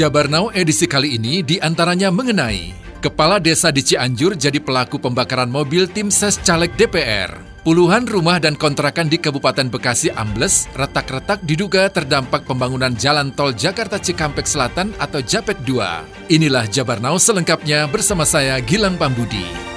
Jabar 0.01 0.25
Now 0.33 0.49
edisi 0.49 0.89
kali 0.89 1.21
ini 1.21 1.45
di 1.45 1.61
antaranya 1.61 2.09
mengenai 2.09 2.73
Kepala 3.05 3.37
Desa 3.37 3.69
di 3.69 3.85
Cianjur 3.85 4.33
jadi 4.33 4.57
pelaku 4.57 4.97
pembakaran 4.97 5.45
mobil 5.45 5.85
tim 5.85 6.09
ses 6.09 6.41
caleg 6.41 6.73
DPR. 6.73 7.37
Puluhan 7.61 8.09
rumah 8.09 8.41
dan 8.41 8.57
kontrakan 8.57 9.05
di 9.05 9.21
Kabupaten 9.21 9.69
Bekasi 9.69 10.09
ambles, 10.09 10.65
retak-retak 10.73 11.45
diduga 11.45 11.85
terdampak 11.93 12.49
pembangunan 12.49 12.97
jalan 12.97 13.29
tol 13.29 13.53
Jakarta 13.53 14.01
Cikampek 14.01 14.49
Selatan 14.49 14.89
atau 14.97 15.21
Japek 15.21 15.61
2. 15.69 16.33
Inilah 16.33 16.65
Jabar 16.65 16.97
Now 16.97 17.21
selengkapnya 17.21 17.85
bersama 17.85 18.25
saya 18.25 18.57
Gilang 18.57 18.97
Pambudi. 18.97 19.70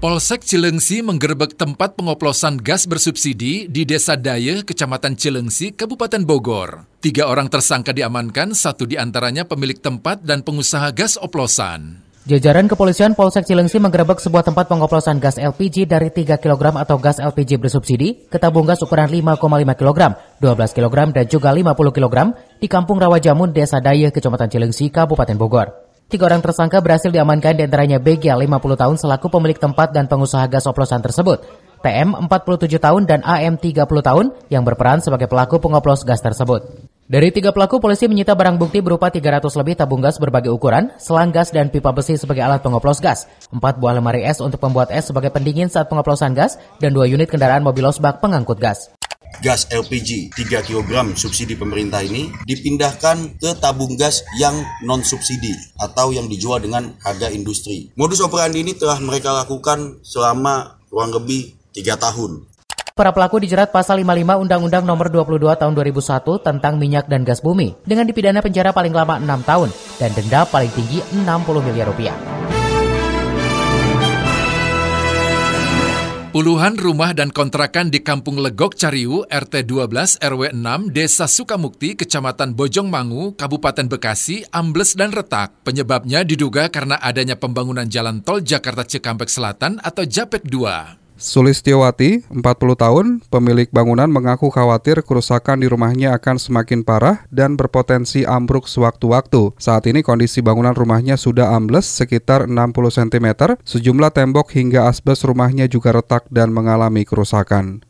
Polsek 0.00 0.48
Cilengsi 0.48 1.04
menggerebek 1.04 1.60
tempat 1.60 1.92
pengoplosan 1.92 2.56
gas 2.56 2.88
bersubsidi 2.88 3.68
di 3.68 3.84
Desa 3.84 4.16
Daye, 4.16 4.64
Kecamatan 4.64 5.12
Cilengsi, 5.12 5.76
Kabupaten 5.76 6.24
Bogor. 6.24 6.88
Tiga 7.04 7.28
orang 7.28 7.52
tersangka 7.52 7.92
diamankan, 7.92 8.56
satu 8.56 8.88
di 8.88 8.96
antaranya 8.96 9.44
pemilik 9.44 9.76
tempat 9.76 10.24
dan 10.24 10.40
pengusaha 10.40 10.88
gas 10.96 11.20
oplosan. 11.20 12.00
Jajaran 12.24 12.64
kepolisian 12.64 13.12
Polsek 13.12 13.44
Cilengsi 13.44 13.76
menggerebek 13.76 14.24
sebuah 14.24 14.40
tempat 14.40 14.72
pengoplosan 14.72 15.20
gas 15.20 15.36
LPG 15.36 15.84
dari 15.84 16.08
3 16.08 16.40
kg 16.40 16.80
atau 16.80 16.96
gas 16.96 17.20
LPG 17.20 17.60
bersubsidi 17.60 18.24
ke 18.24 18.40
tabung 18.40 18.64
gas 18.64 18.80
ukuran 18.80 19.12
5,5 19.12 19.36
kg, 19.76 20.16
12 20.40 20.76
kg 20.80 20.96
dan 21.12 21.28
juga 21.28 21.52
50 21.52 21.76
kg 21.76 22.16
di 22.56 22.72
Kampung 22.72 22.96
Rawajamun, 22.96 23.52
Desa 23.52 23.84
Daye, 23.84 24.08
Kecamatan 24.08 24.48
Cilengsi, 24.48 24.88
Kabupaten 24.88 25.36
Bogor. 25.36 25.89
Tiga 26.10 26.26
orang 26.26 26.42
tersangka 26.42 26.82
berhasil 26.82 27.06
diamankan 27.06 27.54
di 27.54 27.62
antaranya 27.62 28.02
BG 28.02 28.34
50 28.34 28.50
tahun 28.50 28.96
selaku 28.98 29.30
pemilik 29.30 29.54
tempat 29.54 29.94
dan 29.94 30.10
pengusaha 30.10 30.42
gas 30.50 30.66
oplosan 30.66 30.98
tersebut. 31.06 31.46
TM 31.86 32.26
47 32.26 32.82
tahun 32.82 33.06
dan 33.06 33.22
AM 33.22 33.54
30 33.54 33.86
tahun 33.86 34.34
yang 34.50 34.66
berperan 34.66 34.98
sebagai 34.98 35.30
pelaku 35.30 35.62
pengoplos 35.62 36.02
gas 36.02 36.18
tersebut. 36.18 36.66
Dari 37.06 37.30
tiga 37.30 37.54
pelaku, 37.54 37.78
polisi 37.78 38.10
menyita 38.10 38.34
barang 38.34 38.58
bukti 38.58 38.82
berupa 38.82 39.06
300 39.06 39.54
lebih 39.54 39.78
tabung 39.78 40.02
gas 40.02 40.18
berbagai 40.18 40.50
ukuran, 40.50 40.90
selang 40.98 41.30
gas 41.30 41.54
dan 41.54 41.70
pipa 41.70 41.94
besi 41.94 42.18
sebagai 42.18 42.42
alat 42.42 42.58
pengoplos 42.58 42.98
gas, 42.98 43.30
empat 43.54 43.78
buah 43.78 43.94
lemari 43.94 44.26
es 44.26 44.42
untuk 44.42 44.58
pembuat 44.58 44.90
es 44.90 45.10
sebagai 45.10 45.30
pendingin 45.30 45.70
saat 45.70 45.86
pengoplosan 45.86 46.34
gas, 46.34 46.58
dan 46.82 46.90
dua 46.90 47.06
unit 47.06 47.30
kendaraan 47.30 47.62
mobil 47.62 47.86
losbak 47.86 48.18
pengangkut 48.18 48.58
gas. 48.58 48.90
Gas 49.38 49.70
LPG 49.70 50.34
3 50.34 50.66
kg 50.66 51.14
subsidi 51.14 51.54
pemerintah 51.54 52.02
ini 52.02 52.34
dipindahkan 52.42 53.38
ke 53.38 53.50
tabung 53.62 53.94
gas 53.94 54.26
yang 54.42 54.58
non 54.82 55.06
subsidi 55.06 55.54
atau 55.78 56.10
yang 56.10 56.26
dijual 56.26 56.58
dengan 56.58 56.98
harga 57.06 57.30
industri. 57.30 57.94
Modus 57.94 58.18
operandi 58.18 58.66
ini 58.66 58.74
telah 58.74 58.98
mereka 58.98 59.30
lakukan 59.30 60.02
selama 60.02 60.82
kurang 60.90 61.14
lebih 61.14 61.54
3 61.70 61.94
tahun. 61.94 62.50
Para 62.98 63.16
pelaku 63.16 63.40
dijerat 63.40 63.72
pasal 63.72 64.02
55 64.04 64.44
Undang-Undang 64.44 64.84
Nomor 64.84 65.08
22 65.08 65.40
Tahun 65.56 65.72
2001 65.72 66.44
tentang 66.44 66.74
minyak 66.76 67.08
dan 67.08 67.24
gas 67.24 67.40
bumi 67.40 67.72
dengan 67.86 68.04
dipidana 68.04 68.44
penjara 68.44 68.76
paling 68.76 68.92
lama 68.92 69.16
6 69.16 69.46
tahun 69.46 69.68
dan 69.96 70.10
denda 70.12 70.44
paling 70.44 70.68
tinggi 70.74 71.00
60 71.14 71.24
miliar 71.64 71.88
rupiah. 71.88 72.12
Puluhan 76.30 76.78
rumah 76.78 77.10
dan 77.10 77.34
kontrakan 77.34 77.90
di 77.90 78.06
Kampung 78.06 78.38
Legok 78.38 78.78
Cariu, 78.78 79.26
RT 79.26 79.66
12 79.66 80.22
RW 80.22 80.54
6, 80.54 80.94
Desa 80.94 81.26
Sukamukti, 81.26 81.98
Kecamatan 81.98 82.54
Bojongmangu, 82.54 83.34
Kabupaten 83.34 83.90
Bekasi, 83.90 84.46
ambles 84.54 84.94
dan 84.94 85.10
retak. 85.10 85.50
Penyebabnya 85.66 86.22
diduga 86.22 86.70
karena 86.70 87.02
adanya 87.02 87.34
pembangunan 87.34 87.90
jalan 87.90 88.22
tol 88.22 88.46
Jakarta 88.46 88.86
Cikampek 88.86 89.26
Selatan 89.26 89.82
atau 89.82 90.06
JAPEK 90.06 90.46
2. 90.46 90.99
Sulistiawati, 91.20 92.32
40 92.32 92.80
tahun, 92.80 93.06
pemilik 93.28 93.68
bangunan 93.68 94.08
mengaku 94.08 94.48
khawatir 94.48 95.04
kerusakan 95.04 95.60
di 95.60 95.68
rumahnya 95.68 96.16
akan 96.16 96.40
semakin 96.40 96.80
parah 96.80 97.28
dan 97.28 97.60
berpotensi 97.60 98.24
ambruk 98.24 98.64
sewaktu-waktu. 98.64 99.52
Saat 99.60 99.84
ini 99.92 100.00
kondisi 100.00 100.40
bangunan 100.40 100.72
rumahnya 100.72 101.20
sudah 101.20 101.52
ambles 101.52 101.84
sekitar 101.84 102.48
60 102.48 102.72
cm, 102.72 103.52
sejumlah 103.68 104.16
tembok 104.16 104.48
hingga 104.56 104.88
asbes 104.88 105.20
rumahnya 105.28 105.68
juga 105.68 105.92
retak 105.92 106.24
dan 106.32 106.56
mengalami 106.56 107.04
kerusakan. 107.04 107.84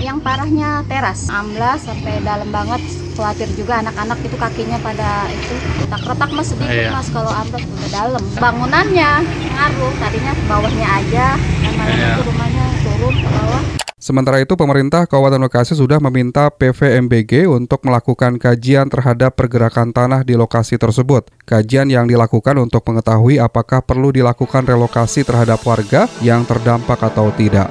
Yang 0.00 0.18
parahnya 0.24 0.88
teras, 0.88 1.28
amblas 1.28 1.84
sampai 1.84 2.24
dalam 2.24 2.48
banget. 2.48 2.80
Khawatir 3.18 3.50
juga 3.58 3.82
anak-anak 3.82 4.14
itu 4.22 4.36
kakinya 4.38 4.78
pada 4.78 5.26
itu 5.26 5.54
retak-retak 5.82 6.30
mas 6.38 6.54
sedikit 6.54 6.70
iya. 6.70 6.94
mas 6.94 7.10
kalau 7.10 7.34
amblas 7.34 7.66
udah 7.66 7.90
dalam. 7.90 8.22
Bangunannya 8.38 9.10
ngaruh, 9.58 9.92
tadinya 9.98 10.32
bawahnya 10.46 10.86
aja, 10.86 11.26
dan 11.34 11.72
malam 11.74 11.98
iya. 11.98 12.14
itu 12.14 12.22
rumahnya 12.30 12.66
turun 12.86 13.14
ke 13.18 13.26
bawah. 13.26 13.62
Sementara 13.98 14.38
itu, 14.38 14.54
pemerintah 14.54 15.10
Kabupaten 15.10 15.50
Bekasi 15.50 15.74
sudah 15.74 15.98
meminta 15.98 16.46
PVMBG 16.54 17.50
untuk 17.50 17.82
melakukan 17.82 18.38
kajian 18.38 18.86
terhadap 18.86 19.34
pergerakan 19.34 19.90
tanah 19.90 20.22
di 20.22 20.38
lokasi 20.38 20.78
tersebut. 20.78 21.26
Kajian 21.42 21.90
yang 21.90 22.06
dilakukan 22.06 22.54
untuk 22.62 22.86
mengetahui 22.86 23.42
apakah 23.42 23.82
perlu 23.82 24.14
dilakukan 24.14 24.62
relokasi 24.62 25.26
terhadap 25.26 25.58
warga 25.66 26.06
yang 26.22 26.46
terdampak 26.46 27.02
atau 27.02 27.34
tidak. 27.34 27.66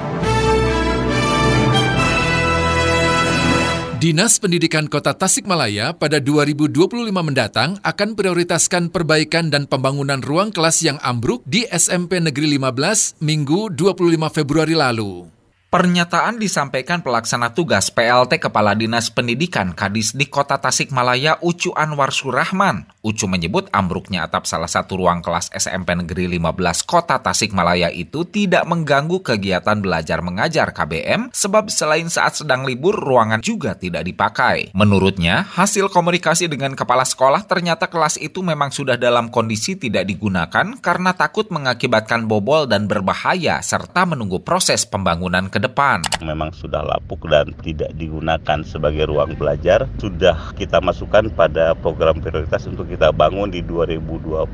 Dinas 3.98 4.38
Pendidikan 4.38 4.86
Kota 4.86 5.10
Tasikmalaya 5.10 5.90
pada 5.90 6.22
2025 6.22 7.10
mendatang 7.10 7.82
akan 7.82 8.14
prioritaskan 8.14 8.94
perbaikan 8.94 9.50
dan 9.50 9.66
pembangunan 9.66 10.22
ruang 10.22 10.54
kelas 10.54 10.86
yang 10.86 11.02
ambruk 11.02 11.42
di 11.42 11.66
SMP 11.66 12.22
Negeri 12.22 12.62
15 12.62 13.18
Minggu 13.18 13.74
25 13.74 14.30
Februari 14.30 14.78
lalu. 14.78 15.37
Pernyataan 15.68 16.40
disampaikan 16.40 17.04
pelaksana 17.04 17.52
tugas 17.52 17.92
PLT 17.92 18.40
Kepala 18.40 18.72
Dinas 18.72 19.12
Pendidikan 19.12 19.76
Kadis 19.76 20.16
di 20.16 20.24
Kota 20.24 20.56
Tasikmalaya 20.56 21.44
Ucu 21.44 21.76
Anwar 21.76 22.08
Surahman. 22.08 22.88
Ucu 23.04 23.28
menyebut 23.28 23.68
ambruknya 23.68 24.24
atap 24.24 24.48
salah 24.48 24.64
satu 24.64 24.96
ruang 24.96 25.20
kelas 25.20 25.52
SMP 25.52 25.92
Negeri 25.92 26.40
15 26.40 26.88
Kota 26.88 27.20
Tasikmalaya 27.20 27.92
itu 27.92 28.24
tidak 28.24 28.64
mengganggu 28.64 29.20
kegiatan 29.20 29.76
belajar 29.84 30.24
mengajar 30.24 30.72
KBM 30.72 31.36
sebab 31.36 31.68
selain 31.68 32.08
saat 32.08 32.40
sedang 32.40 32.64
libur 32.64 32.96
ruangan 32.96 33.44
juga 33.44 33.76
tidak 33.76 34.08
dipakai. 34.08 34.72
Menurutnya, 34.72 35.44
hasil 35.52 35.92
komunikasi 35.92 36.48
dengan 36.48 36.72
kepala 36.72 37.04
sekolah 37.04 37.44
ternyata 37.44 37.92
kelas 37.92 38.16
itu 38.16 38.40
memang 38.40 38.72
sudah 38.72 38.96
dalam 38.96 39.28
kondisi 39.28 39.76
tidak 39.76 40.08
digunakan 40.08 40.80
karena 40.80 41.12
takut 41.12 41.52
mengakibatkan 41.52 42.24
bobol 42.24 42.64
dan 42.64 42.88
berbahaya 42.88 43.60
serta 43.60 44.08
menunggu 44.08 44.40
proses 44.40 44.88
pembangunan 44.88 45.57
ke 45.58 45.66
depan. 45.66 45.98
Memang 46.22 46.54
sudah 46.54 46.86
lapuk 46.86 47.26
dan 47.26 47.50
tidak 47.66 47.90
digunakan 47.98 48.62
sebagai 48.62 49.10
ruang 49.10 49.34
belajar. 49.34 49.90
Sudah 49.98 50.54
kita 50.54 50.78
masukkan 50.78 51.26
pada 51.34 51.74
program 51.74 52.22
prioritas 52.22 52.62
untuk 52.70 52.86
kita 52.86 53.10
bangun 53.10 53.50
di 53.50 53.66
2025. 53.66 54.46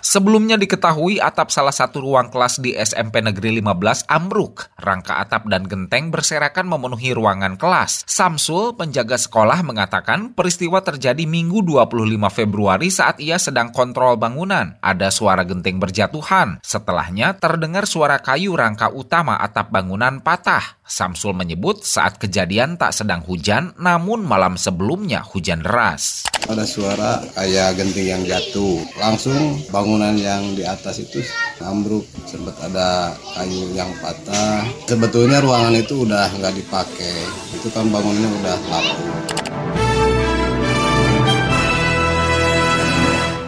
Sebelumnya 0.00 0.54
diketahui 0.54 1.18
atap 1.18 1.50
salah 1.50 1.74
satu 1.74 2.00
ruang 2.02 2.30
kelas 2.30 2.62
di 2.62 2.74
SMP 2.74 3.18
Negeri 3.20 3.58
15 3.58 4.06
ambruk. 4.06 4.70
Rangka 4.78 5.18
atap 5.18 5.50
dan 5.50 5.66
genteng 5.66 6.14
berserakan 6.14 6.70
memenuhi 6.70 7.12
ruangan 7.14 7.58
kelas. 7.58 8.06
Samsul, 8.06 8.78
penjaga 8.78 9.18
sekolah 9.18 9.60
mengatakan 9.66 10.32
peristiwa 10.32 10.80
terjadi 10.80 11.26
Minggu 11.26 11.66
25 11.66 12.30
Februari 12.30 12.88
saat 12.88 13.18
ia 13.18 13.36
sedang 13.36 13.74
kontrol 13.74 14.14
bangunan. 14.16 14.78
Ada 14.80 15.10
suara 15.10 15.42
genteng 15.42 15.82
berjatuhan. 15.82 16.62
Setelahnya 16.62 17.36
terdengar 17.38 17.84
suara 17.84 18.22
kayu 18.22 18.54
rangka 18.54 18.90
utama 18.94 19.38
atap 19.38 19.74
bangunan 19.74 20.22
patah. 20.22 20.78
Samsul 20.88 21.36
menyebut 21.36 21.84
saat 21.84 22.16
kejadian 22.16 22.80
tak 22.80 22.96
sedang 22.96 23.20
hujan, 23.20 23.76
namun 23.76 24.24
malam 24.24 24.56
sebelumnya 24.56 25.20
hujan 25.20 25.60
deras. 25.60 26.24
Ada 26.48 26.64
suara 26.64 27.20
kayak 27.36 27.76
genting 27.76 28.08
yang 28.08 28.22
jatuh. 28.24 28.80
Langsung 28.96 29.60
bangunan 29.88 30.20
yang 30.20 30.52
di 30.52 30.68
atas 30.68 31.00
itu 31.00 31.24
ambruk. 31.64 32.04
Sempat 32.28 32.60
ada 32.60 33.16
kayu 33.32 33.72
yang 33.72 33.88
patah. 34.04 34.60
Sebetulnya 34.84 35.40
ruangan 35.40 35.72
itu 35.80 36.04
udah 36.04 36.28
nggak 36.28 36.60
dipakai. 36.60 37.24
Itu 37.56 37.72
kan 37.72 37.88
bangunannya 37.88 38.28
udah 38.28 38.56
lapuk. 38.68 39.00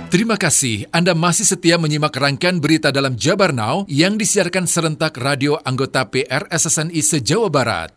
Terima 0.09 0.41
kasih 0.41 0.89
Anda 0.97 1.13
masih 1.13 1.45
setia 1.45 1.77
menyimak 1.77 2.17
rangkaian 2.17 2.57
berita 2.57 2.89
dalam 2.89 3.21
Jabar 3.21 3.53
Now 3.53 3.85
yang 3.85 4.17
disiarkan 4.17 4.65
serentak 4.65 5.21
radio 5.21 5.61
anggota 5.61 6.09
PR 6.09 6.49
SSNI 6.49 7.05
se-Jawa 7.05 7.53
Barat. 7.53 7.93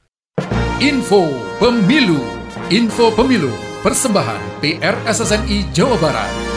Info 0.84 1.32
Pemilu 1.64 2.20
Info 2.68 3.08
Pemilu 3.16 3.56
Persembahan 3.80 4.60
PR 4.60 5.00
SSNI 5.08 5.72
Jawa 5.72 5.96
Barat 5.96 6.53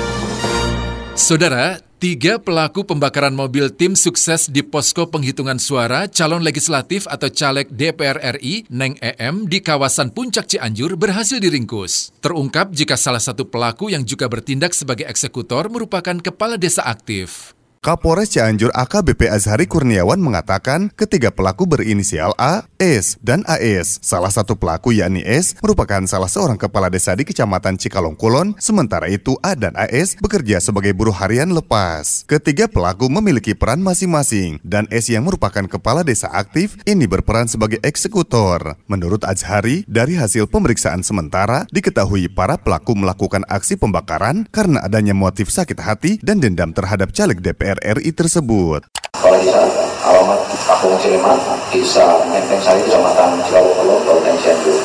Saudara, 1.16 1.81
Tiga 1.96 2.37
pelaku 2.37 2.85
pembakaran 2.85 3.33
mobil 3.33 3.72
tim 3.72 3.96
sukses 3.96 4.52
di 4.52 4.61
posko 4.61 5.09
penghitungan 5.09 5.57
suara 5.57 6.05
calon 6.12 6.44
legislatif 6.44 7.09
atau 7.09 7.33
caleg 7.33 7.72
DPR 7.72 8.37
RI, 8.37 8.68
Neng 8.68 9.00
EM, 9.00 9.48
di 9.48 9.64
kawasan 9.64 10.12
Puncak 10.12 10.44
Cianjur 10.44 10.92
berhasil 11.00 11.40
diringkus. 11.40 12.12
Terungkap 12.20 12.68
jika 12.76 13.00
salah 13.00 13.24
satu 13.24 13.48
pelaku 13.48 13.88
yang 13.96 14.05
juga 14.05 14.29
bertindak 14.29 14.76
sebagai 14.76 15.09
eksekutor 15.09 15.72
merupakan 15.72 16.20
kepala 16.20 16.61
desa 16.61 16.85
aktif. 16.85 17.55
Kapolres 17.87 18.35
Cianjur 18.35 18.75
AKBP 18.75 19.31
Azhari 19.31 19.70
Kurniawan 19.70 20.18
mengatakan 20.18 20.90
ketiga 20.99 21.31
pelaku 21.31 21.70
berinisial 21.70 22.35
A, 22.35 22.66
S, 22.83 23.14
dan 23.22 23.46
AS. 23.46 24.03
Salah 24.03 24.35
satu 24.35 24.59
pelaku 24.59 24.90
yakni 24.90 25.22
S 25.22 25.55
merupakan 25.62 26.03
salah 26.11 26.27
seorang 26.27 26.59
kepala 26.59 26.90
desa 26.90 27.14
di 27.14 27.22
Kecamatan 27.22 27.79
Cikalong 27.79 28.18
Kulon, 28.18 28.59
sementara 28.59 29.07
itu 29.07 29.38
A 29.38 29.55
dan 29.55 29.70
AS 29.79 30.18
bekerja 30.18 30.59
sebagai 30.59 30.99
buruh 30.99 31.14
harian 31.14 31.55
lepas. 31.55 32.27
Ketiga 32.27 32.66
pelaku 32.66 33.07
memiliki 33.07 33.55
peran 33.55 33.79
masing-masing 33.87 34.59
dan 34.66 34.90
S 34.90 35.07
yang 35.07 35.22
merupakan 35.22 35.62
kepala 35.70 36.03
desa 36.03 36.27
aktif 36.35 36.75
ini 36.90 37.07
berperan 37.07 37.46
sebagai 37.46 37.79
eksekutor. 37.87 38.83
Menurut 38.90 39.22
Azhari, 39.22 39.87
dari 39.87 40.18
hasil 40.18 40.51
pemeriksaan 40.51 41.07
sementara 41.07 41.70
diketahui 41.70 42.35
para 42.35 42.59
pelaku 42.59 42.99
melakukan 42.99 43.46
aksi 43.46 43.79
pembakaran 43.79 44.42
karena 44.51 44.83
adanya 44.83 45.14
motif 45.14 45.55
sakit 45.55 45.79
hati 45.79 46.18
dan 46.18 46.42
dendam 46.42 46.75
terhadap 46.75 47.14
caleg 47.14 47.38
DPR 47.38 47.75
DPR 47.76 48.00
RI 48.00 48.10
tersebut. 48.16 48.80
Kalau 49.12 49.36
bisa 49.40 49.60
alamat 50.04 50.40
Kampung 50.64 50.96
Ciliman, 51.00 51.36
Desa 51.72 52.24
Menteng 52.28 52.60
Sari, 52.64 52.80
Kecamatan 52.84 53.36
Cilawolo, 53.44 54.00
Kabupaten 54.04 54.36
Cianjur. 54.40 54.76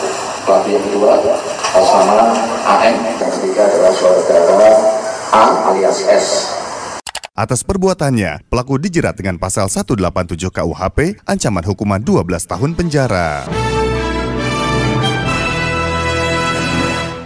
Pelaku 0.41 0.67
yang 0.73 0.83
kedua 0.89 1.07
atas 1.15 1.89
nama 1.93 2.33
AM, 2.67 2.95
yang 3.15 3.31
ketiga 3.39 3.61
adalah 3.69 3.93
saudara 3.93 4.71
A 5.31 5.43
alias 5.71 6.03
S. 6.09 6.27
Atas 7.31 7.63
perbuatannya, 7.63 8.51
pelaku 8.51 8.75
dijerat 8.75 9.15
dengan 9.15 9.39
pasal 9.39 9.71
187 9.71 10.51
KUHP, 10.51 11.23
ancaman 11.23 11.63
hukuman 11.63 12.01
12 12.03 12.43
tahun 12.43 12.71
penjara. 12.75 13.47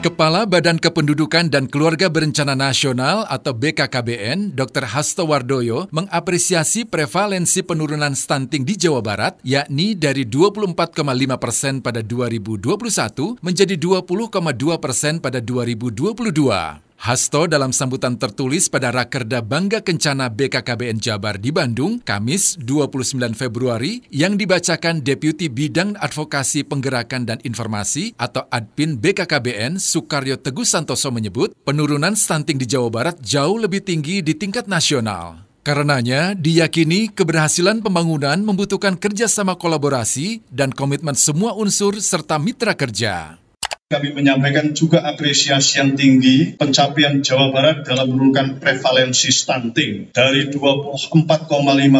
Kepala 0.05 0.45
Badan 0.45 0.77
Kependudukan 0.77 1.49
dan 1.49 1.65
Keluarga 1.65 2.13
Berencana 2.13 2.53
Nasional 2.53 3.25
atau 3.25 3.57
BKKBN, 3.57 4.53
Dr. 4.53 4.85
Hasto 4.85 5.25
Wardoyo, 5.25 5.89
mengapresiasi 5.89 6.85
prevalensi 6.85 7.65
penurunan 7.65 8.13
stunting 8.13 8.61
di 8.61 8.77
Jawa 8.77 9.01
Barat, 9.01 9.41
yakni 9.41 9.97
dari 9.97 10.29
24,5 10.29 11.41
persen 11.41 11.81
pada 11.81 12.05
2021 12.05 13.41
menjadi 13.41 13.73
20,2 13.81 14.77
persen 14.77 15.17
pada 15.17 15.41
2022. 15.41 16.84
Hasto 16.95 17.45
dalam 17.45 17.75
sambutan 17.75 18.15
tertulis 18.15 18.71
pada 18.71 18.89
Rakerda 18.89 19.43
Bangga 19.43 19.83
Kencana 19.83 20.31
BKKBN 20.31 20.97
Jabar 21.03 21.35
di 21.35 21.51
Bandung, 21.51 21.99
Kamis 22.01 22.55
29 22.57 23.35
Februari, 23.35 23.99
yang 24.09 24.39
dibacakan 24.39 25.03
Deputi 25.03 25.51
Bidang 25.51 25.99
Advokasi 25.99 26.63
Penggerakan 26.63 27.27
dan 27.27 27.37
Informasi 27.43 28.15
atau 28.15 28.47
Adpin 28.47 28.95
BKKBN 28.97 29.77
Sukaryo 29.77 30.39
Teguh 30.39 30.63
Santoso 30.63 31.11
menyebut, 31.11 31.51
penurunan 31.67 32.15
stunting 32.15 32.57
di 32.57 32.65
Jawa 32.65 32.87
Barat 32.87 33.19
jauh 33.19 33.59
lebih 33.59 33.83
tinggi 33.83 34.23
di 34.23 34.33
tingkat 34.33 34.65
nasional. 34.65 35.45
Karenanya, 35.65 36.37
diyakini 36.37 37.09
keberhasilan 37.09 37.81
pembangunan 37.81 38.37
membutuhkan 38.37 39.01
kerjasama 39.01 39.57
kolaborasi 39.57 40.45
dan 40.53 40.69
komitmen 40.69 41.17
semua 41.17 41.57
unsur 41.57 41.97
serta 41.97 42.37
mitra 42.37 42.77
kerja. 42.77 43.44
Kami 43.85 44.17
menyampaikan 44.17 44.73
juga 44.73 45.05
apresiasi 45.05 45.77
yang 45.77 45.93
tinggi 45.93 46.57
pencapaian 46.57 47.21
Jawa 47.21 47.53
Barat 47.53 47.85
dalam 47.85 48.17
menurunkan 48.17 48.57
prevalensi 48.57 49.29
stunting 49.29 50.09
dari 50.09 50.49
24,5 50.49 51.05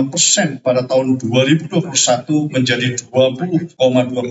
persen 0.10 0.66
pada 0.66 0.90
tahun 0.90 1.22
2021 1.22 2.50
menjadi 2.50 2.98
20,2 3.06 3.78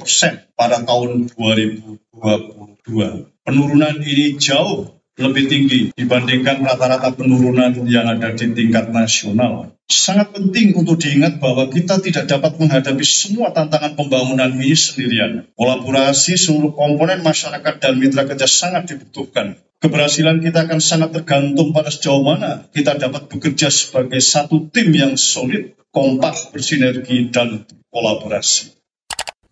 persen 0.03 0.43
pada 0.59 0.83
tahun 0.83 1.31
2022. 1.31 3.47
Penurunan 3.47 3.97
ini 4.03 4.35
jauh 4.35 4.91
lebih 5.15 5.47
tinggi 5.47 5.81
dibandingkan 5.95 6.67
rata-rata 6.67 7.15
penurunan 7.15 7.71
yang 7.87 8.11
ada 8.11 8.35
di 8.35 8.51
tingkat 8.51 8.91
nasional. 8.91 9.71
Sangat 9.87 10.35
penting 10.35 10.75
untuk 10.75 10.99
diingat 10.99 11.39
bahwa 11.39 11.71
kita 11.71 12.03
tidak 12.03 12.27
dapat 12.27 12.59
menghadapi 12.59 13.05
semua 13.07 13.55
tantangan 13.55 13.95
pembangunan 13.95 14.51
ini 14.59 14.75
sendirian. 14.75 15.47
Kolaborasi 15.55 16.35
seluruh 16.35 16.75
komponen 16.75 17.23
masyarakat 17.23 17.75
dan 17.79 17.93
mitra 18.01 18.27
kerja 18.27 18.49
sangat 18.49 18.91
dibutuhkan. 18.91 19.61
Keberhasilan 19.79 20.41
kita 20.41 20.65
akan 20.65 20.81
sangat 20.81 21.13
tergantung 21.13 21.77
pada 21.77 21.93
sejauh 21.93 22.25
mana 22.25 22.65
kita 22.73 22.97
dapat 22.97 23.29
bekerja 23.29 23.69
sebagai 23.69 24.19
satu 24.25 24.73
tim 24.73 24.89
yang 24.97 25.21
solid, 25.21 25.77
kompak, 25.93 26.57
bersinergi, 26.57 27.29
dan 27.29 27.69
kolaborasi. 27.93 28.75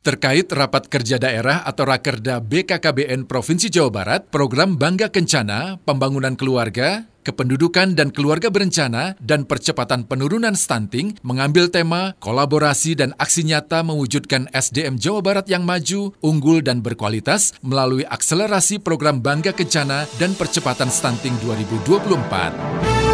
Terkait 0.02 0.50
rapat 0.50 0.90
kerja 0.90 1.14
daerah 1.14 1.62
atau 1.62 1.86
Rakerda 1.86 2.42
BKKBN 2.42 3.30
Provinsi 3.30 3.70
Jawa 3.70 4.02
Barat, 4.02 4.26
program 4.34 4.74
Bangga 4.74 5.06
Kencana, 5.06 5.78
pembangunan 5.86 6.34
keluarga, 6.34 7.06
kependudukan 7.22 7.94
dan 7.94 8.10
keluarga 8.10 8.50
berencana, 8.50 9.14
dan 9.22 9.46
percepatan 9.46 10.02
penurunan 10.02 10.58
stunting 10.58 11.14
mengambil 11.22 11.70
tema 11.70 12.18
kolaborasi 12.18 12.98
dan 12.98 13.14
aksi 13.14 13.46
nyata 13.46 13.86
mewujudkan 13.86 14.50
SDM 14.50 14.98
Jawa 14.98 15.22
Barat 15.22 15.46
yang 15.46 15.62
maju, 15.62 16.10
unggul, 16.18 16.66
dan 16.66 16.82
berkualitas 16.82 17.54
melalui 17.62 18.02
akselerasi 18.02 18.82
program 18.82 19.22
Bangga 19.22 19.54
Kencana 19.54 20.10
dan 20.18 20.34
percepatan 20.34 20.90
stunting 20.90 21.38
2024. 21.46 23.11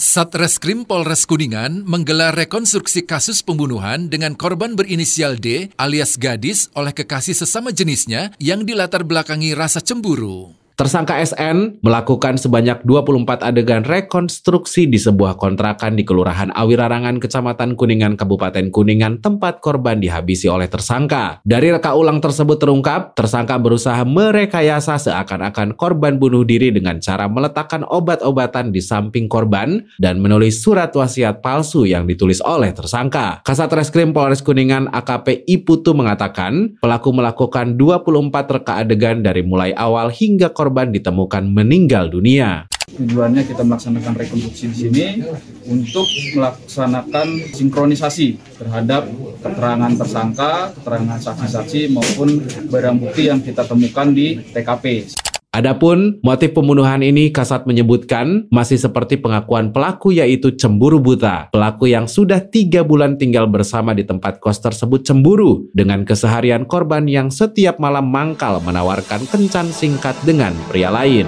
Satreskrim 0.00 0.88
Polres 0.88 1.28
Kuningan 1.28 1.84
menggelar 1.84 2.32
rekonstruksi 2.32 3.04
kasus 3.04 3.44
pembunuhan 3.44 4.08
dengan 4.08 4.32
korban 4.32 4.72
berinisial 4.72 5.36
D 5.36 5.76
alias 5.76 6.16
gadis 6.16 6.72
oleh 6.72 6.96
kekasih 6.96 7.36
sesama 7.36 7.68
jenisnya 7.68 8.32
yang 8.40 8.64
dilatar 8.64 9.04
belakangi 9.04 9.52
rasa 9.52 9.84
cemburu. 9.84 10.59
Tersangka 10.80 11.20
SN 11.20 11.84
melakukan 11.84 12.40
sebanyak 12.40 12.80
24 12.88 13.44
adegan 13.44 13.84
rekonstruksi 13.84 14.88
di 14.88 14.96
sebuah 14.96 15.36
kontrakan 15.36 15.92
di 15.92 16.08
Kelurahan 16.08 16.48
Awirarangan, 16.56 17.20
Kecamatan 17.20 17.76
Kuningan, 17.76 18.16
Kabupaten 18.16 18.72
Kuningan, 18.72 19.20
tempat 19.20 19.60
korban 19.60 20.00
dihabisi 20.00 20.48
oleh 20.48 20.72
tersangka. 20.72 21.44
Dari 21.44 21.68
reka 21.68 21.92
ulang 21.92 22.24
tersebut 22.24 22.56
terungkap, 22.56 23.12
tersangka 23.12 23.60
berusaha 23.60 24.00
merekayasa 24.08 24.96
seakan-akan 24.96 25.76
korban 25.76 26.16
bunuh 26.16 26.48
diri 26.48 26.72
dengan 26.72 26.96
cara 26.96 27.28
meletakkan 27.28 27.84
obat-obatan 27.84 28.72
di 28.72 28.80
samping 28.80 29.28
korban 29.28 29.84
dan 30.00 30.16
menulis 30.24 30.64
surat 30.64 30.96
wasiat 30.96 31.44
palsu 31.44 31.84
yang 31.84 32.08
ditulis 32.08 32.40
oleh 32.40 32.72
tersangka. 32.72 33.44
Kasat 33.44 33.68
Reskrim 33.68 34.16
Polres 34.16 34.40
Kuningan 34.40 34.88
AKP 34.88 35.44
Iputu 35.44 35.92
mengatakan, 35.92 36.80
pelaku 36.80 37.12
melakukan 37.12 37.76
24 37.76 38.32
reka 38.56 38.80
adegan 38.80 39.20
dari 39.20 39.44
mulai 39.44 39.76
awal 39.76 40.08
hingga 40.08 40.48
korban 40.48 40.69
korban 40.70 40.94
ditemukan 40.94 41.50
meninggal 41.50 42.06
dunia. 42.06 42.70
Tujuannya 42.94 43.42
kita 43.42 43.66
melaksanakan 43.66 44.14
rekonstruksi 44.14 44.70
di 44.70 44.76
sini 44.78 45.06
untuk 45.66 46.06
melaksanakan 46.38 47.26
sinkronisasi 47.50 48.38
terhadap 48.54 49.10
keterangan 49.42 49.90
tersangka, 49.98 50.70
keterangan 50.78 51.18
saksi-saksi 51.18 51.90
maupun 51.90 52.46
barang 52.70 53.02
bukti 53.02 53.26
yang 53.26 53.42
kita 53.42 53.66
temukan 53.66 54.14
di 54.14 54.38
TKP. 54.54 55.10
Adapun 55.50 56.22
motif 56.22 56.54
pembunuhan 56.54 57.02
ini 57.02 57.34
Kasat 57.34 57.66
menyebutkan 57.66 58.46
masih 58.54 58.78
seperti 58.78 59.18
pengakuan 59.18 59.74
pelaku 59.74 60.14
yaitu 60.14 60.54
cemburu 60.54 61.02
buta. 61.02 61.50
Pelaku 61.50 61.90
yang 61.90 62.06
sudah 62.06 62.38
tiga 62.38 62.86
bulan 62.86 63.18
tinggal 63.18 63.50
bersama 63.50 63.90
di 63.90 64.06
tempat 64.06 64.38
kos 64.38 64.62
tersebut 64.62 65.02
cemburu 65.02 65.66
dengan 65.74 66.06
keseharian 66.06 66.70
korban 66.70 67.10
yang 67.10 67.34
setiap 67.34 67.82
malam 67.82 68.06
mangkal 68.14 68.62
menawarkan 68.62 69.26
kencan 69.26 69.74
singkat 69.74 70.14
dengan 70.22 70.54
pria 70.70 70.86
lain. 70.86 71.26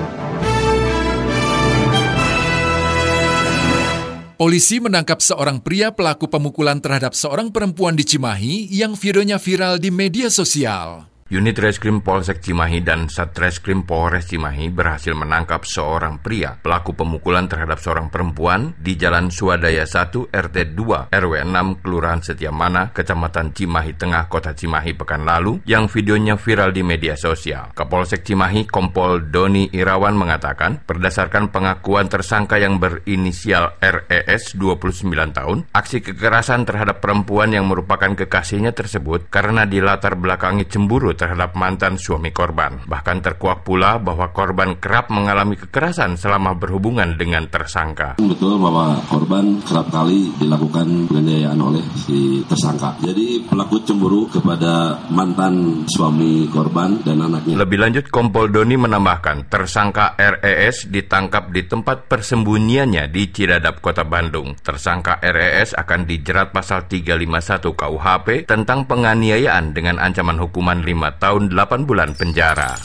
Polisi 4.38 4.78
menangkap 4.78 5.18
seorang 5.18 5.58
pria 5.58 5.90
pelaku 5.90 6.30
pemukulan 6.30 6.78
terhadap 6.78 7.18
seorang 7.18 7.50
perempuan 7.50 7.98
di 7.98 8.06
Cimahi 8.06 8.70
yang 8.70 8.94
videonya 8.94 9.42
viral 9.42 9.82
di 9.82 9.90
media 9.90 10.30
sosial. 10.30 11.11
Unit 11.32 11.56
Reskrim 11.56 12.04
Polsek 12.04 12.44
Cimahi 12.44 12.84
dan 12.84 13.08
Satreskrim 13.08 13.88
Polres 13.88 14.28
Cimahi 14.28 14.68
berhasil 14.68 15.16
menangkap 15.16 15.64
seorang 15.64 16.20
pria 16.20 16.60
pelaku 16.60 16.92
pemukulan 16.92 17.48
terhadap 17.48 17.80
seorang 17.80 18.12
perempuan 18.12 18.76
di 18.76 19.00
Jalan 19.00 19.32
Swadaya 19.32 19.88
1 19.88 20.28
RT 20.28 20.76
2 20.76 21.08
RW 21.08 21.34
6 21.48 21.80
Kelurahan 21.80 22.20
Setiamana, 22.20 22.92
Kecamatan 22.92 23.56
Cimahi 23.56 23.96
Tengah, 23.96 24.28
Kota 24.28 24.52
Cimahi 24.52 24.92
pekan 24.92 25.24
lalu 25.24 25.64
yang 25.64 25.88
videonya 25.88 26.36
viral 26.36 26.68
di 26.68 26.84
media 26.84 27.16
sosial. 27.16 27.72
Kapolsek 27.72 28.28
Cimahi 28.28 28.68
Kompol 28.68 29.32
Doni 29.32 29.72
Irawan 29.72 30.12
mengatakan, 30.12 30.84
berdasarkan 30.84 31.48
pengakuan 31.48 32.12
tersangka 32.12 32.60
yang 32.60 32.76
berinisial 32.76 33.80
RES 33.80 34.60
29 34.60 35.08
tahun, 35.32 35.64
aksi 35.72 36.04
kekerasan 36.04 36.68
terhadap 36.68 37.00
perempuan 37.00 37.56
yang 37.56 37.64
merupakan 37.64 38.12
kekasihnya 38.12 38.76
tersebut 38.76 39.32
karena 39.32 39.64
dilatar 39.64 40.12
belakangi 40.20 40.68
cemburu 40.68 41.21
terhadap 41.22 41.54
mantan 41.54 41.94
suami 41.94 42.34
korban. 42.34 42.82
Bahkan 42.82 43.22
terkuak 43.22 43.62
pula 43.62 44.02
bahwa 44.02 44.34
korban 44.34 44.74
kerap 44.82 45.06
mengalami 45.14 45.54
kekerasan 45.54 46.18
selama 46.18 46.58
berhubungan 46.58 47.14
dengan 47.14 47.46
tersangka. 47.46 48.18
Betul 48.18 48.58
bahwa 48.58 48.98
korban 49.06 49.62
kerap 49.62 49.86
kali 49.94 50.34
dilakukan 50.42 51.06
penganiayaan 51.06 51.60
oleh 51.62 51.84
si 51.94 52.42
tersangka. 52.50 52.98
Jadi 52.98 53.46
pelaku 53.46 53.86
cemburu 53.86 54.26
kepada 54.26 54.98
mantan 55.14 55.86
suami 55.86 56.50
korban 56.50 56.98
dan 57.06 57.22
anaknya. 57.22 57.62
Lebih 57.62 57.78
lanjut 57.78 58.04
Kompol 58.10 58.50
Doni 58.50 58.74
menambahkan 58.74 59.46
tersangka 59.46 60.18
RES 60.18 60.90
ditangkap 60.90 61.54
di 61.54 61.62
tempat 61.70 62.10
persembunyiannya 62.10 63.06
di 63.14 63.30
Cidadap, 63.30 63.78
Kota 63.78 64.02
Bandung. 64.02 64.58
Tersangka 64.58 65.22
RES 65.22 65.78
akan 65.78 66.02
dijerat 66.02 66.50
pasal 66.50 66.90
351 66.90 67.78
KUHP 67.78 68.26
tentang 68.50 68.90
penganiayaan 68.90 69.70
dengan 69.70 70.02
ancaman 70.02 70.40
hukuman 70.42 70.82
5 70.82 71.11
tahun 71.18 71.50
8 71.50 71.88
bulan 71.88 72.14
penjara. 72.14 72.78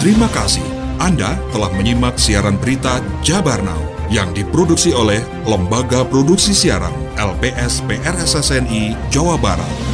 Terima 0.00 0.28
kasih. 0.32 0.64
Anda 1.00 1.36
telah 1.52 1.72
menyimak 1.72 2.20
siaran 2.20 2.60
berita 2.60 3.00
Jabar 3.24 3.60
Now 3.64 3.80
yang 4.12 4.32
diproduksi 4.36 4.92
oleh 4.92 5.20
Lembaga 5.48 6.04
Produksi 6.04 6.52
Siaran 6.52 6.92
LPS 7.16 7.80
PRSSNI 7.88 8.96
Jawa 9.08 9.40
Barat. 9.40 9.89